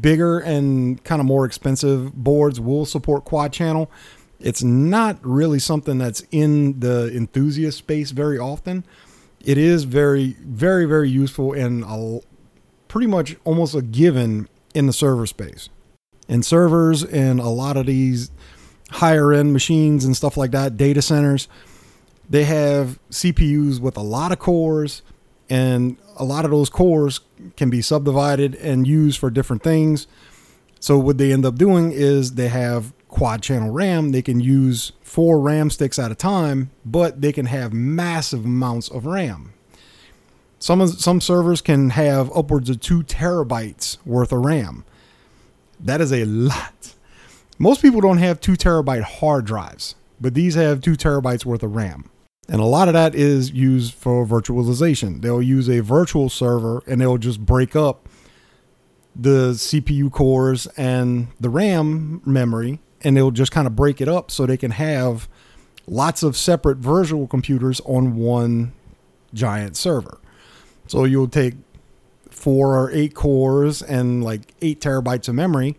bigger 0.00 0.38
and 0.38 1.02
kind 1.04 1.20
of 1.20 1.26
more 1.26 1.44
expensive 1.44 2.14
boards 2.14 2.60
will 2.60 2.84
support 2.86 3.24
quad 3.24 3.52
channel. 3.52 3.90
It's 4.38 4.62
not 4.62 5.18
really 5.22 5.58
something 5.58 5.98
that's 5.98 6.22
in 6.30 6.80
the 6.80 7.10
enthusiast 7.14 7.78
space 7.78 8.10
very 8.10 8.38
often. 8.38 8.84
It 9.44 9.58
is 9.58 9.84
very, 9.84 10.36
very, 10.40 10.84
very 10.86 11.08
useful 11.08 11.52
and 11.52 11.84
a, 11.84 12.20
pretty 12.88 13.06
much 13.06 13.36
almost 13.44 13.74
a 13.74 13.82
given 13.82 14.48
in 14.74 14.86
the 14.86 14.92
server 14.92 15.26
space. 15.26 15.68
In 16.28 16.42
servers 16.42 17.04
and 17.04 17.40
a 17.40 17.48
lot 17.48 17.76
of 17.76 17.86
these 17.86 18.30
higher 18.90 19.32
end 19.32 19.52
machines 19.52 20.04
and 20.04 20.16
stuff 20.16 20.36
like 20.36 20.50
that, 20.52 20.76
data 20.76 21.02
centers, 21.02 21.48
they 22.30 22.44
have 22.44 23.00
CPUs 23.10 23.80
with 23.80 23.96
a 23.96 24.02
lot 24.02 24.30
of 24.30 24.38
cores, 24.38 25.02
and 25.50 25.96
a 26.16 26.24
lot 26.24 26.44
of 26.44 26.52
those 26.52 26.70
cores 26.70 27.20
can 27.56 27.70
be 27.70 27.82
subdivided 27.82 28.54
and 28.54 28.86
used 28.86 29.18
for 29.18 29.30
different 29.30 29.64
things. 29.64 30.06
So, 30.78 30.96
what 30.96 31.18
they 31.18 31.32
end 31.32 31.44
up 31.44 31.56
doing 31.56 31.90
is 31.90 32.34
they 32.34 32.48
have 32.48 32.92
quad 33.08 33.42
channel 33.42 33.70
RAM. 33.70 34.12
They 34.12 34.22
can 34.22 34.38
use 34.38 34.92
four 35.02 35.40
RAM 35.40 35.70
sticks 35.70 35.98
at 35.98 36.12
a 36.12 36.14
time, 36.14 36.70
but 36.84 37.20
they 37.20 37.32
can 37.32 37.46
have 37.46 37.72
massive 37.72 38.44
amounts 38.44 38.88
of 38.88 39.06
RAM. 39.06 39.52
Some 40.60 40.86
some 40.86 41.20
servers 41.20 41.60
can 41.60 41.90
have 41.90 42.34
upwards 42.36 42.70
of 42.70 42.80
two 42.80 43.02
terabytes 43.02 43.98
worth 44.06 44.30
of 44.30 44.44
RAM. 44.44 44.84
That 45.80 46.00
is 46.00 46.12
a 46.12 46.24
lot. 46.26 46.94
Most 47.58 47.82
people 47.82 48.00
don't 48.00 48.18
have 48.18 48.40
two 48.40 48.52
terabyte 48.52 49.02
hard 49.02 49.46
drives, 49.46 49.96
but 50.20 50.34
these 50.34 50.54
have 50.54 50.80
two 50.80 50.92
terabytes 50.92 51.44
worth 51.44 51.62
of 51.62 51.74
RAM. 51.74 52.08
And 52.50 52.60
a 52.60 52.64
lot 52.64 52.88
of 52.88 52.94
that 52.94 53.14
is 53.14 53.52
used 53.52 53.94
for 53.94 54.26
virtualization. 54.26 55.22
They'll 55.22 55.40
use 55.40 55.70
a 55.70 55.80
virtual 55.80 56.28
server 56.28 56.82
and 56.84 57.00
they'll 57.00 57.16
just 57.16 57.46
break 57.46 57.76
up 57.76 58.08
the 59.14 59.52
CPU 59.52 60.10
cores 60.10 60.66
and 60.76 61.28
the 61.38 61.48
RAM 61.48 62.20
memory 62.26 62.80
and 63.02 63.16
they'll 63.16 63.30
just 63.30 63.52
kind 63.52 63.68
of 63.68 63.76
break 63.76 64.00
it 64.00 64.08
up 64.08 64.32
so 64.32 64.46
they 64.46 64.56
can 64.56 64.72
have 64.72 65.28
lots 65.86 66.24
of 66.24 66.36
separate 66.36 66.78
virtual 66.78 67.28
computers 67.28 67.80
on 67.84 68.16
one 68.16 68.72
giant 69.32 69.76
server. 69.76 70.18
So 70.88 71.04
you'll 71.04 71.28
take 71.28 71.54
four 72.30 72.76
or 72.76 72.90
eight 72.90 73.14
cores 73.14 73.80
and 73.80 74.24
like 74.24 74.54
eight 74.60 74.80
terabytes 74.80 75.28
of 75.28 75.36
memory, 75.36 75.76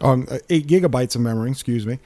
um, 0.00 0.26
eight 0.48 0.66
gigabytes 0.68 1.14
of 1.14 1.20
memory, 1.20 1.50
excuse 1.50 1.84
me, 1.84 1.98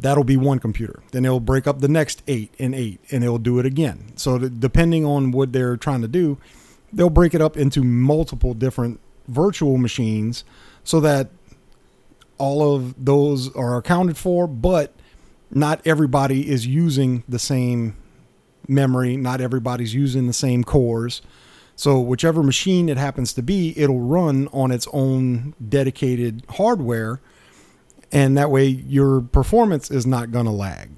that'll 0.00 0.24
be 0.24 0.36
one 0.36 0.58
computer. 0.58 1.02
Then 1.12 1.24
it'll 1.24 1.40
break 1.40 1.66
up 1.66 1.80
the 1.80 1.88
next 1.88 2.22
eight 2.26 2.54
and 2.58 2.74
eight, 2.74 3.00
and 3.10 3.24
it'll 3.24 3.38
do 3.38 3.58
it 3.58 3.66
again. 3.66 4.12
So 4.16 4.38
depending 4.38 5.04
on 5.04 5.30
what 5.30 5.52
they're 5.52 5.76
trying 5.76 6.02
to 6.02 6.08
do, 6.08 6.38
they'll 6.92 7.10
break 7.10 7.34
it 7.34 7.40
up 7.40 7.56
into 7.56 7.82
multiple 7.82 8.54
different 8.54 9.00
virtual 9.28 9.78
machines, 9.78 10.44
so 10.84 11.00
that 11.00 11.30
all 12.38 12.74
of 12.74 13.04
those 13.04 13.54
are 13.54 13.76
accounted 13.76 14.16
for. 14.16 14.46
But 14.46 14.92
not 15.50 15.80
everybody 15.84 16.50
is 16.50 16.66
using 16.66 17.24
the 17.28 17.38
same 17.38 17.96
memory. 18.68 19.16
Not 19.16 19.40
everybody's 19.40 19.94
using 19.94 20.26
the 20.26 20.32
same 20.32 20.64
cores. 20.64 21.22
So 21.76 22.00
whichever 22.00 22.42
machine 22.42 22.88
it 22.88 22.96
happens 22.96 23.32
to 23.34 23.42
be, 23.42 23.78
it'll 23.78 24.00
run 24.00 24.48
on 24.52 24.70
its 24.70 24.88
own 24.92 25.54
dedicated 25.68 26.42
hardware 26.50 27.20
and 28.12 28.36
that 28.36 28.50
way 28.50 28.66
your 28.66 29.20
performance 29.20 29.90
is 29.90 30.06
not 30.06 30.30
going 30.30 30.46
to 30.46 30.52
lag. 30.52 30.90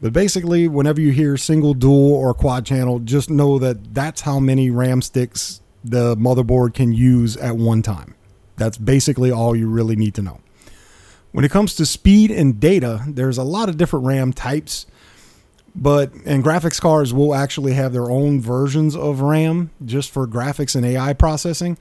But 0.00 0.12
basically, 0.12 0.68
whenever 0.68 1.00
you 1.00 1.10
hear 1.10 1.36
single, 1.36 1.74
dual, 1.74 2.14
or 2.14 2.32
quad 2.32 2.64
channel, 2.64 3.00
just 3.00 3.30
know 3.30 3.58
that 3.58 3.94
that's 3.94 4.20
how 4.20 4.38
many 4.38 4.70
RAM 4.70 5.02
sticks 5.02 5.60
the 5.84 6.16
motherboard 6.16 6.74
can 6.74 6.92
use 6.92 7.36
at 7.36 7.56
one 7.56 7.82
time. 7.82 8.14
That's 8.56 8.78
basically 8.78 9.30
all 9.30 9.56
you 9.56 9.68
really 9.68 9.96
need 9.96 10.14
to 10.14 10.22
know. 10.22 10.40
When 11.32 11.44
it 11.44 11.50
comes 11.50 11.74
to 11.76 11.86
speed 11.86 12.30
and 12.30 12.58
data, 12.58 13.04
there's 13.06 13.38
a 13.38 13.42
lot 13.42 13.68
of 13.68 13.76
different 13.76 14.06
RAM 14.06 14.32
types, 14.32 14.86
but 15.74 16.12
and 16.24 16.44
graphics 16.44 16.80
cards 16.80 17.12
will 17.12 17.34
actually 17.34 17.74
have 17.74 17.92
their 17.92 18.10
own 18.10 18.40
versions 18.40 18.96
of 18.96 19.20
RAM 19.20 19.70
just 19.84 20.10
for 20.10 20.26
graphics 20.26 20.74
and 20.74 20.86
AI 20.86 21.12
processing. 21.12 21.76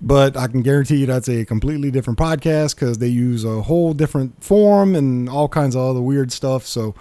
But 0.00 0.36
I 0.36 0.46
can 0.46 0.62
guarantee 0.62 0.96
you 0.96 1.06
that's 1.06 1.28
a 1.28 1.44
completely 1.44 1.90
different 1.90 2.18
podcast 2.18 2.74
because 2.74 2.98
they 2.98 3.08
use 3.08 3.44
a 3.44 3.62
whole 3.62 3.94
different 3.94 4.42
form 4.44 4.94
and 4.94 5.28
all 5.28 5.48
kinds 5.48 5.74
of 5.74 5.82
other 5.82 6.02
weird 6.02 6.32
stuff. 6.32 6.66
So 6.66 6.94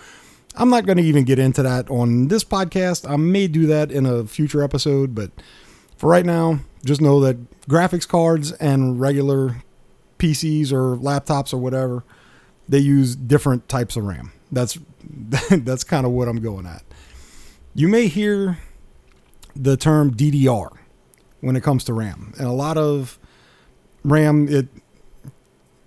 I'm 0.55 0.69
not 0.69 0.85
going 0.85 0.97
to 0.97 1.03
even 1.03 1.25
get 1.25 1.37
into 1.37 1.61
that 1.63 1.89
on 1.89 2.29
this 2.29 2.43
podcast. 2.43 3.09
I 3.09 3.17
may 3.17 3.47
do 3.47 3.67
that 3.67 3.91
in 3.91 4.05
a 4.05 4.23
future 4.23 4.63
episode, 4.63 5.13
but 5.13 5.31
for 5.97 6.09
right 6.09 6.25
now, 6.25 6.59
just 6.85 7.01
know 7.01 7.19
that 7.21 7.37
graphics 7.67 8.07
cards 8.07 8.53
and 8.53 8.99
regular 8.99 9.63
PCs 10.19 10.71
or 10.71 10.95
laptops 10.97 11.53
or 11.53 11.57
whatever, 11.57 12.03
they 12.69 12.79
use 12.79 13.15
different 13.15 13.67
types 13.67 13.95
of 13.95 14.05
RAM. 14.05 14.31
That's 14.51 14.77
that's 15.49 15.83
kind 15.83 16.05
of 16.05 16.11
what 16.11 16.27
I'm 16.27 16.41
going 16.41 16.65
at. 16.65 16.83
You 17.73 17.87
may 17.87 18.07
hear 18.07 18.59
the 19.55 19.75
term 19.77 20.13
DDR 20.13 20.69
when 21.41 21.55
it 21.55 21.63
comes 21.63 21.83
to 21.85 21.93
RAM. 21.93 22.33
And 22.37 22.47
a 22.47 22.51
lot 22.51 22.77
of 22.77 23.19
RAM, 24.03 24.47
it 24.49 24.67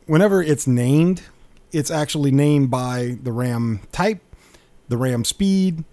whenever 0.06 0.42
it's 0.42 0.66
named, 0.66 1.22
it's 1.70 1.90
actually 1.90 2.30
named 2.30 2.70
by 2.70 3.18
the 3.22 3.32
RAM 3.32 3.80
type, 3.92 4.20
the 4.88 4.96
RAM 4.96 5.24
speed, 5.24 5.84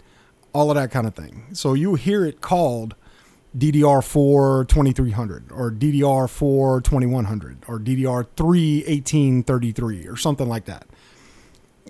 all 0.54 0.72
of 0.72 0.76
that 0.76 0.90
kind 0.90 1.06
of 1.06 1.14
thing. 1.14 1.48
So 1.54 1.74
you 1.74 1.96
hear 1.96 2.26
it 2.26 2.42
called 2.42 2.96
DDR4 3.58 4.68
2300 4.68 5.52
or 5.52 5.72
DDR4 5.72 6.84
2100 6.84 7.58
or 7.68 7.80
DDR3 7.80 8.88
1833 8.88 10.08
or 10.08 10.18
something 10.18 10.48
like 10.48 10.66
that. 10.66 10.88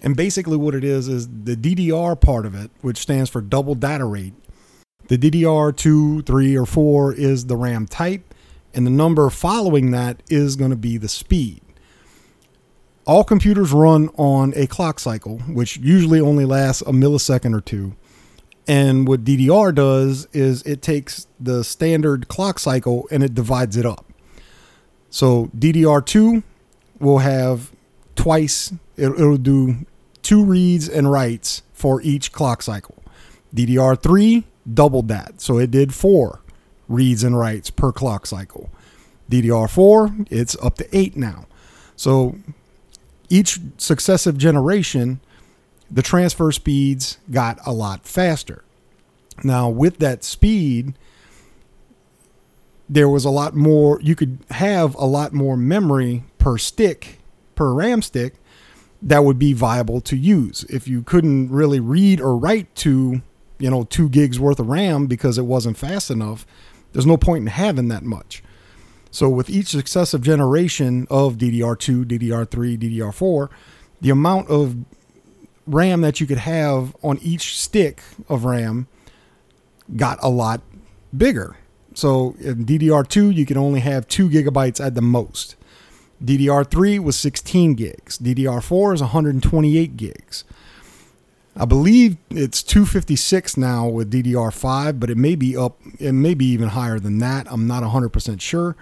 And 0.04 0.16
basically, 0.16 0.58
what 0.58 0.76
it 0.76 0.84
is 0.84 1.08
is 1.08 1.28
the 1.28 1.56
DDR 1.56 2.20
part 2.20 2.46
of 2.46 2.54
it, 2.54 2.70
which 2.82 2.98
stands 2.98 3.30
for 3.30 3.42
double 3.42 3.76
data 3.76 4.06
rate, 4.06 4.34
the 5.08 5.18
DDR2, 5.18 6.26
3, 6.26 6.58
or 6.58 6.66
4 6.66 7.14
is 7.14 7.46
the 7.46 7.56
RAM 7.56 7.86
type, 7.86 8.34
and 8.74 8.86
the 8.86 8.92
number 8.92 9.30
following 9.30 9.92
that 9.92 10.22
is 10.30 10.56
going 10.56 10.72
to 10.72 10.78
be 10.78 10.98
the 10.98 11.08
speed. 11.08 11.62
All 13.06 13.24
computers 13.24 13.72
run 13.72 14.10
on 14.18 14.54
a 14.56 14.66
clock 14.66 15.00
cycle, 15.00 15.38
which 15.48 15.78
usually 15.78 16.20
only 16.20 16.44
lasts 16.44 16.82
a 16.82 16.92
millisecond 16.92 17.56
or 17.56 17.62
two. 17.62 17.96
And 18.68 19.08
what 19.08 19.24
DDR 19.24 19.76
does 19.76 20.28
is 20.34 20.64
it 20.64 20.82
takes 20.82 21.28
the 21.40 21.64
standard 21.64 22.28
clock 22.28 22.58
cycle 22.58 23.08
and 23.12 23.24
it 23.24 23.36
divides 23.36 23.78
it 23.78 23.86
up. 23.86 24.06
So 25.12 25.52
DDR2 25.56 26.42
will 27.00 27.20
have 27.20 27.72
twice, 28.16 28.74
it'll 28.98 29.38
do 29.38 29.86
two 30.24 30.44
reads 30.44 30.90
and 30.90 31.12
writes 31.12 31.62
for 31.74 32.02
each 32.02 32.32
clock 32.32 32.64
cycle. 32.64 33.04
DDR3 33.56 34.44
doubled 34.72 35.08
that. 35.10 35.42
So 35.42 35.58
it 35.58 35.72
did 35.72 35.94
four 35.94 36.42
reads 36.88 37.24
and 37.24 37.38
writes 37.38 37.70
per 37.70 37.92
clock 37.92 38.26
cycle. 38.26 38.70
DDR4, 39.30 40.28
it's 40.30 40.56
up 40.62 40.76
to 40.78 40.98
eight 40.98 41.18
now. 41.18 41.48
So 41.96 42.36
each 43.30 43.60
successive 43.78 44.38
generation, 44.38 45.20
the 45.90 46.02
transfer 46.02 46.52
speeds 46.52 47.18
got 47.32 47.60
a 47.66 47.72
lot 47.72 48.06
faster. 48.06 48.64
Now, 49.44 49.70
with 49.70 49.98
that 49.98 50.24
speed, 50.24 50.94
there 52.88 53.10
was 53.10 53.26
a 53.26 53.30
lot 53.30 53.56
more, 53.56 54.00
you 54.02 54.16
could 54.16 54.40
have 54.52 54.96
a 54.96 55.06
lot 55.06 55.34
more 55.34 55.58
memory 55.58 56.24
per 56.38 56.58
stick, 56.58 57.20
per 57.56 57.74
RAM 57.74 58.02
stick, 58.02 58.36
that 59.02 59.24
would 59.24 59.40
be 59.40 59.54
viable 59.54 60.02
to 60.02 60.16
use. 60.16 60.64
If 60.70 60.88
you 60.88 61.02
couldn't 61.02 61.52
really 61.52 61.80
read 61.80 62.22
or 62.22 62.38
write 62.38 62.74
to 62.76 63.22
you 63.60 63.70
know, 63.70 63.84
two 63.84 64.10
gigs 64.10 64.40
worth 64.40 64.60
of 64.60 64.68
RAM 64.68 65.08
because 65.08 65.38
it 65.38 65.46
wasn't 65.46 65.78
fast 65.78 66.10
enough, 66.10 66.46
there's 66.94 67.06
no 67.06 67.18
point 67.18 67.42
in 67.42 67.48
having 67.48 67.88
that 67.90 68.04
much. 68.04 68.44
So 69.12 69.30
with 69.30 69.50
each 69.50 69.68
successive 69.68 70.22
generation 70.22 71.08
of 71.10 71.38
DDR2, 71.38 72.06
DDR3, 72.06 72.78
DDR4, 72.78 73.50
the 74.02 74.10
amount 74.10 74.50
of 74.50 74.76
RAM 75.66 76.02
that 76.02 76.20
you 76.20 76.28
could 76.28 76.40
have 76.40 76.96
on 77.02 77.18
each 77.22 77.58
stick 77.58 78.04
of 78.28 78.46
RAM 78.46 78.88
got 79.96 80.20
a 80.22 80.30
lot 80.30 80.62
bigger. 81.16 81.58
So 81.94 82.36
in 82.40 82.66
DDR2, 82.66 83.34
you 83.34 83.46
can 83.46 83.58
only 83.58 83.80
have 83.80 84.08
two 84.08 84.30
gigabytes 84.30 84.86
at 84.86 84.96
the 84.96 85.02
most. 85.02 85.56
DDR3 86.24 87.00
was 87.00 87.18
16 87.18 87.76
gigs. 87.76 88.18
DDR4 88.18 88.96
is 88.96 89.02
128 89.02 89.98
gigs. 89.98 90.44
I 91.58 91.64
believe 91.64 92.18
it's 92.30 92.62
256 92.62 93.56
now 93.56 93.88
with 93.88 94.12
DDR5, 94.12 95.00
but 95.00 95.10
it 95.10 95.18
may 95.18 95.36
be 95.36 95.56
up, 95.56 95.80
it 96.00 96.12
may 96.12 96.34
be 96.34 96.46
even 96.48 96.70
higher 96.70 97.00
than 97.00 97.20
that. 97.20 97.48
I'm 97.50 97.66
not 97.66 97.84
100% 97.84 98.42
sure. 98.42 98.76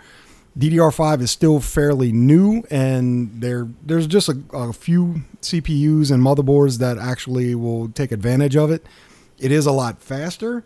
DDR5 0.58 1.22
is 1.22 1.32
still 1.32 1.60
fairly 1.60 2.12
new, 2.12 2.64
and 2.70 3.42
there 3.42 3.68
there's 3.84 4.06
just 4.06 4.30
a, 4.30 4.38
a 4.54 4.72
few 4.74 5.24
CPUs 5.42 6.12
and 6.12 6.24
motherboards 6.24 6.78
that 6.80 6.98
actually 6.98 7.56
will 7.56 7.90
take 7.90 8.12
advantage 8.12 8.56
of 8.56 8.70
it. 8.72 8.86
It 9.40 9.52
is 9.52 9.66
a 9.66 9.72
lot 9.72 10.02
faster, 10.02 10.64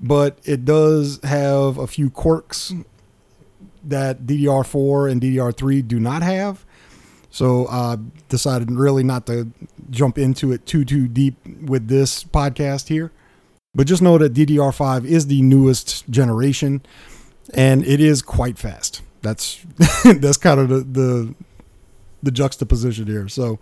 but 0.00 0.38
it 0.44 0.64
does 0.64 1.20
have 1.24 1.78
a 1.78 1.86
few 1.86 2.10
quirks 2.10 2.72
that 3.84 4.22
DDR4 4.26 5.10
and 5.10 5.20
DDR3 5.20 5.86
do 5.86 5.98
not 5.98 6.22
have. 6.22 6.64
So 7.38 7.66
I 7.66 7.92
uh, 7.92 7.96
decided 8.28 8.68
really 8.72 9.04
not 9.04 9.26
to 9.26 9.48
jump 9.90 10.18
into 10.18 10.50
it 10.50 10.66
too 10.66 10.84
too 10.84 11.06
deep 11.06 11.36
with 11.62 11.86
this 11.86 12.24
podcast 12.24 12.88
here. 12.88 13.12
But 13.76 13.86
just 13.86 14.02
know 14.02 14.18
that 14.18 14.34
DDR5 14.34 15.04
is 15.04 15.28
the 15.28 15.40
newest 15.40 16.10
generation 16.10 16.82
and 17.54 17.86
it 17.86 18.00
is 18.00 18.22
quite 18.22 18.58
fast. 18.58 19.02
That's 19.22 19.64
that's 20.16 20.36
kind 20.36 20.58
of 20.58 20.68
the, 20.68 20.80
the 20.80 21.34
the 22.24 22.32
juxtaposition 22.32 23.06
here. 23.06 23.28
So 23.28 23.60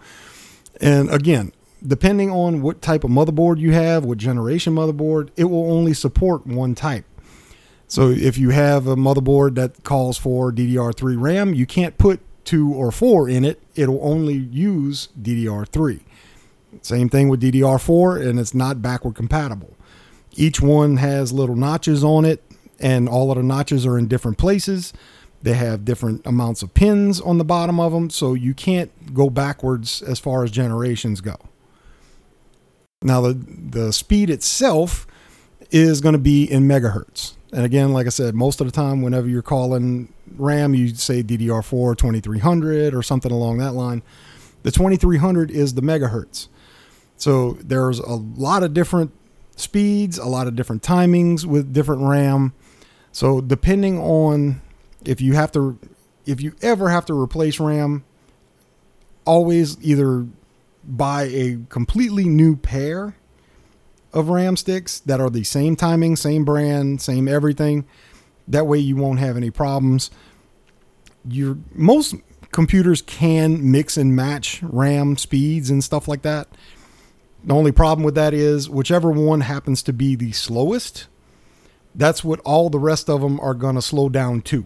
and 0.80 1.10
again, 1.10 1.52
depending 1.86 2.30
on 2.30 2.62
what 2.62 2.80
type 2.80 3.04
of 3.04 3.10
motherboard 3.10 3.58
you 3.58 3.74
have, 3.74 4.06
what 4.06 4.16
generation 4.16 4.74
motherboard, 4.74 5.28
it 5.36 5.44
will 5.44 5.70
only 5.70 5.92
support 5.92 6.46
one 6.46 6.74
type. 6.74 7.04
So 7.88 8.08
if 8.08 8.38
you 8.38 8.50
have 8.50 8.86
a 8.86 8.96
motherboard 8.96 9.54
that 9.56 9.84
calls 9.84 10.16
for 10.16 10.50
DDR3 10.50 11.20
RAM, 11.20 11.52
you 11.52 11.66
can't 11.66 11.98
put 11.98 12.22
2 12.46 12.72
or 12.72 12.90
4 12.90 13.28
in 13.28 13.44
it. 13.44 13.60
It'll 13.74 14.00
only 14.02 14.34
use 14.34 15.08
DDR3. 15.20 16.00
Same 16.82 17.08
thing 17.08 17.28
with 17.28 17.42
DDR4 17.42 18.26
and 18.26 18.38
it's 18.38 18.54
not 18.54 18.82
backward 18.82 19.14
compatible. 19.14 19.74
Each 20.34 20.60
one 20.60 20.98
has 20.98 21.32
little 21.32 21.56
notches 21.56 22.04
on 22.04 22.24
it 22.24 22.42
and 22.78 23.08
all 23.08 23.30
of 23.30 23.36
the 23.36 23.42
notches 23.42 23.86
are 23.86 23.98
in 23.98 24.08
different 24.08 24.38
places. 24.38 24.92
They 25.42 25.54
have 25.54 25.84
different 25.84 26.26
amounts 26.26 26.62
of 26.62 26.74
pins 26.74 27.20
on 27.20 27.38
the 27.38 27.44
bottom 27.44 27.78
of 27.78 27.92
them, 27.92 28.10
so 28.10 28.34
you 28.34 28.54
can't 28.54 29.14
go 29.14 29.30
backwards 29.30 30.02
as 30.02 30.18
far 30.18 30.42
as 30.42 30.50
generations 30.50 31.20
go. 31.20 31.36
Now 33.02 33.20
the 33.20 33.34
the 33.34 33.92
speed 33.92 34.30
itself 34.30 35.06
is 35.70 36.00
going 36.00 36.14
to 36.14 36.18
be 36.18 36.50
in 36.50 36.66
megahertz. 36.66 37.35
And 37.52 37.64
again, 37.64 37.92
like 37.92 38.06
I 38.06 38.10
said, 38.10 38.34
most 38.34 38.60
of 38.60 38.66
the 38.66 38.72
time, 38.72 39.02
whenever 39.02 39.28
you're 39.28 39.42
calling 39.42 40.12
RAM, 40.36 40.74
you 40.74 40.88
say 40.94 41.22
DDR4 41.22 41.96
2300 41.96 42.94
or 42.94 43.02
something 43.02 43.30
along 43.30 43.58
that 43.58 43.72
line. 43.72 44.02
The 44.62 44.70
2300 44.70 45.50
is 45.50 45.74
the 45.74 45.80
megahertz. 45.80 46.48
So 47.16 47.52
there's 47.62 47.98
a 47.98 48.14
lot 48.14 48.62
of 48.62 48.74
different 48.74 49.12
speeds, 49.56 50.18
a 50.18 50.26
lot 50.26 50.46
of 50.46 50.56
different 50.56 50.82
timings 50.82 51.44
with 51.44 51.72
different 51.72 52.02
RAM. 52.02 52.52
So 53.12 53.40
depending 53.40 53.98
on 53.98 54.60
if 55.04 55.20
you 55.20 55.34
have 55.34 55.52
to, 55.52 55.78
if 56.26 56.40
you 56.40 56.54
ever 56.62 56.90
have 56.90 57.06
to 57.06 57.18
replace 57.18 57.60
RAM, 57.60 58.04
always 59.24 59.80
either 59.82 60.26
buy 60.84 61.24
a 61.24 61.58
completely 61.68 62.24
new 62.24 62.56
pair 62.56 63.16
of 64.16 64.30
RAM 64.30 64.56
sticks 64.56 64.98
that 65.00 65.20
are 65.20 65.28
the 65.28 65.44
same 65.44 65.76
timing, 65.76 66.16
same 66.16 66.44
brand, 66.44 67.02
same 67.02 67.28
everything. 67.28 67.84
That 68.48 68.66
way 68.66 68.78
you 68.78 68.96
won't 68.96 69.18
have 69.18 69.36
any 69.36 69.50
problems. 69.50 70.10
Your 71.28 71.58
most 71.74 72.14
computers 72.50 73.02
can 73.02 73.70
mix 73.70 73.98
and 73.98 74.16
match 74.16 74.62
RAM 74.62 75.18
speeds 75.18 75.68
and 75.68 75.84
stuff 75.84 76.08
like 76.08 76.22
that. 76.22 76.48
The 77.44 77.54
only 77.54 77.72
problem 77.72 78.04
with 78.06 78.14
that 78.14 78.32
is 78.32 78.70
whichever 78.70 79.10
one 79.10 79.42
happens 79.42 79.82
to 79.82 79.92
be 79.92 80.16
the 80.16 80.32
slowest, 80.32 81.08
that's 81.94 82.24
what 82.24 82.40
all 82.40 82.70
the 82.70 82.78
rest 82.78 83.10
of 83.10 83.20
them 83.20 83.38
are 83.40 83.54
going 83.54 83.74
to 83.74 83.82
slow 83.82 84.08
down 84.08 84.40
to. 84.42 84.64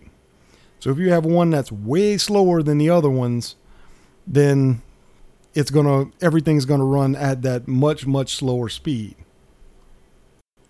So 0.78 0.90
if 0.90 0.98
you 0.98 1.10
have 1.10 1.24
one 1.24 1.50
that's 1.50 1.72
way 1.72 2.16
slower 2.18 2.62
than 2.62 2.78
the 2.78 2.88
other 2.88 3.10
ones, 3.10 3.56
then 4.26 4.80
it's 5.54 5.72
going 5.72 5.86
to 5.86 6.24
everything's 6.24 6.66
going 6.66 6.80
to 6.80 6.86
run 6.86 7.16
at 7.16 7.42
that 7.42 7.66
much 7.66 8.06
much 8.06 8.36
slower 8.36 8.68
speed. 8.68 9.16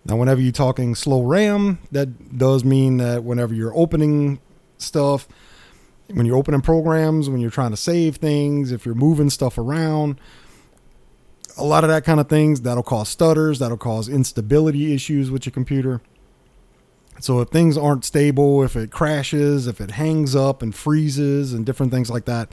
Now, 0.05 0.15
whenever 0.15 0.41
you're 0.41 0.51
talking 0.51 0.95
slow 0.95 1.21
RAM, 1.21 1.79
that 1.91 2.37
does 2.37 2.63
mean 2.63 2.97
that 2.97 3.23
whenever 3.23 3.53
you're 3.53 3.75
opening 3.75 4.39
stuff, 4.77 5.27
when 6.07 6.25
you're 6.25 6.37
opening 6.37 6.61
programs, 6.61 7.29
when 7.29 7.39
you're 7.39 7.51
trying 7.51 7.71
to 7.71 7.77
save 7.77 8.15
things, 8.17 8.71
if 8.71 8.85
you're 8.85 8.95
moving 8.95 9.29
stuff 9.29 9.57
around, 9.57 10.19
a 11.57 11.63
lot 11.63 11.83
of 11.83 11.89
that 11.89 12.03
kind 12.03 12.19
of 12.19 12.27
things 12.27 12.61
that'll 12.61 12.83
cause 12.83 13.09
stutters, 13.09 13.59
that'll 13.59 13.77
cause 13.77 14.09
instability 14.09 14.93
issues 14.93 15.29
with 15.29 15.45
your 15.45 15.53
computer. 15.53 16.01
So 17.19 17.39
if 17.39 17.49
things 17.49 17.77
aren't 17.77 18.03
stable, 18.03 18.63
if 18.63 18.75
it 18.75 18.91
crashes, 18.91 19.67
if 19.67 19.79
it 19.79 19.91
hangs 19.91 20.35
up 20.35 20.63
and 20.63 20.73
freezes 20.73 21.53
and 21.53 21.65
different 21.65 21.91
things 21.91 22.09
like 22.09 22.25
that, 22.25 22.51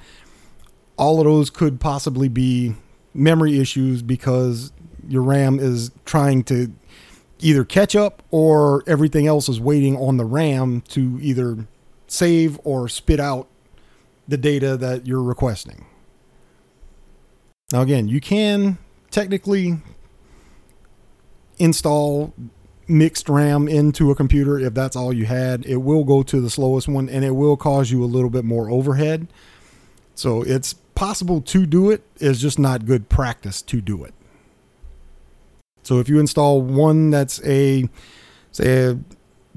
all 0.98 1.18
of 1.20 1.24
those 1.24 1.48
could 1.48 1.80
possibly 1.80 2.28
be 2.28 2.74
memory 3.14 3.58
issues 3.58 4.02
because 4.02 4.72
your 5.08 5.22
RAM 5.22 5.58
is 5.58 5.90
trying 6.04 6.44
to 6.44 6.70
either 7.40 7.64
catch 7.64 7.94
up 7.94 8.22
or 8.30 8.82
everything 8.86 9.26
else 9.26 9.48
is 9.48 9.60
waiting 9.60 9.96
on 9.96 10.16
the 10.16 10.24
RAM 10.24 10.82
to 10.88 11.18
either 11.20 11.66
save 12.06 12.58
or 12.64 12.88
spit 12.88 13.20
out 13.20 13.48
the 14.26 14.36
data 14.36 14.76
that 14.76 15.06
you're 15.06 15.22
requesting. 15.22 15.86
Now, 17.72 17.82
again, 17.82 18.08
you 18.08 18.20
can 18.20 18.78
technically 19.10 19.78
install 21.58 22.34
mixed 22.86 23.28
RAM 23.28 23.68
into 23.68 24.10
a 24.10 24.14
computer 24.14 24.58
if 24.58 24.72
that's 24.74 24.96
all 24.96 25.12
you 25.12 25.26
had. 25.26 25.66
It 25.66 25.76
will 25.76 26.04
go 26.04 26.22
to 26.22 26.40
the 26.40 26.50
slowest 26.50 26.88
one 26.88 27.08
and 27.08 27.24
it 27.24 27.32
will 27.32 27.56
cause 27.56 27.90
you 27.90 28.02
a 28.02 28.06
little 28.06 28.30
bit 28.30 28.44
more 28.44 28.70
overhead. 28.70 29.28
So 30.14 30.42
it's 30.42 30.72
possible 30.72 31.40
to 31.42 31.66
do 31.66 31.90
it, 31.90 32.02
it's 32.16 32.40
just 32.40 32.58
not 32.58 32.86
good 32.86 33.08
practice 33.08 33.62
to 33.62 33.80
do 33.80 34.02
it. 34.04 34.14
So 35.88 36.00
if 36.00 36.08
you 36.10 36.20
install 36.20 36.60
one 36.60 37.08
that's 37.08 37.42
a 37.46 37.88
say 38.52 38.90
a 38.90 38.98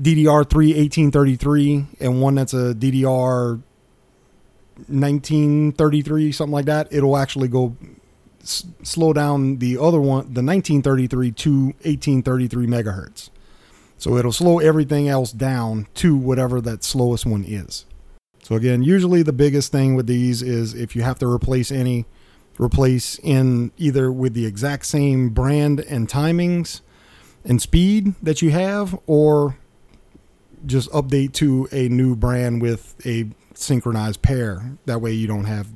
DDR3 0.01 0.53
1833 0.53 1.87
and 1.99 2.21
one 2.21 2.35
that's 2.35 2.53
a 2.53 2.73
DDR 2.73 3.61
1933 4.87 6.31
something 6.31 6.53
like 6.53 6.67
that, 6.67 6.87
it'll 6.89 7.17
actually 7.17 7.49
go 7.49 7.75
s- 8.41 8.65
slow 8.81 9.11
down 9.11 9.57
the 9.57 9.77
other 9.77 9.99
one, 9.99 10.33
the 10.33 10.41
1933 10.41 11.31
to 11.31 11.63
1833 11.83 12.65
megahertz. 12.65 13.29
So 13.97 14.15
it'll 14.15 14.31
slow 14.31 14.59
everything 14.59 15.09
else 15.09 15.33
down 15.33 15.87
to 15.95 16.15
whatever 16.15 16.61
that 16.61 16.85
slowest 16.85 17.25
one 17.25 17.43
is. 17.43 17.85
So 18.41 18.55
again, 18.55 18.83
usually 18.83 19.21
the 19.21 19.33
biggest 19.33 19.73
thing 19.73 19.95
with 19.95 20.07
these 20.07 20.41
is 20.41 20.75
if 20.75 20.95
you 20.95 21.01
have 21.01 21.19
to 21.19 21.29
replace 21.29 21.73
any 21.73 22.05
replace 22.59 23.19
in 23.19 23.71
either 23.77 24.11
with 24.11 24.33
the 24.33 24.45
exact 24.45 24.85
same 24.85 25.29
brand 25.29 25.79
and 25.79 26.07
timings 26.07 26.81
and 27.43 27.61
speed 27.61 28.13
that 28.21 28.41
you 28.41 28.51
have, 28.51 28.99
or 29.07 29.57
just 30.65 30.89
update 30.91 31.33
to 31.33 31.67
a 31.71 31.89
new 31.89 32.15
brand 32.15 32.61
with 32.61 32.95
a 33.05 33.29
synchronized 33.55 34.21
pair. 34.21 34.77
That 34.85 35.01
way 35.01 35.11
you 35.11 35.27
don't 35.27 35.45
have 35.45 35.67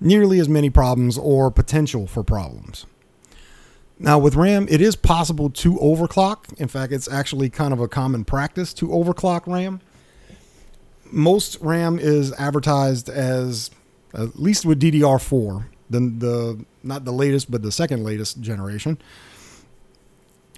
nearly 0.00 0.38
as 0.38 0.48
many 0.48 0.70
problems 0.70 1.18
or 1.18 1.50
potential 1.50 2.06
for 2.06 2.22
problems. 2.22 2.86
Now, 3.98 4.18
with 4.18 4.34
RAM, 4.34 4.66
it 4.68 4.80
is 4.80 4.96
possible 4.96 5.50
to 5.50 5.74
overclock. 5.76 6.52
In 6.60 6.68
fact, 6.68 6.92
it's 6.92 7.10
actually 7.10 7.48
kind 7.48 7.72
of 7.72 7.80
a 7.80 7.88
common 7.88 8.24
practice 8.24 8.74
to 8.74 8.88
overclock 8.88 9.46
RAM. 9.46 9.80
Most 11.10 11.58
RAM 11.60 11.98
is 11.98 12.32
advertised 12.32 13.08
as, 13.08 13.70
at 14.12 14.38
least 14.38 14.66
with 14.66 14.80
DDR4, 14.80 15.66
the 15.90 16.00
the 16.00 16.64
not 16.82 17.04
the 17.04 17.12
latest 17.12 17.50
but 17.50 17.62
the 17.62 17.72
second 17.72 18.04
latest 18.04 18.40
generation. 18.40 18.98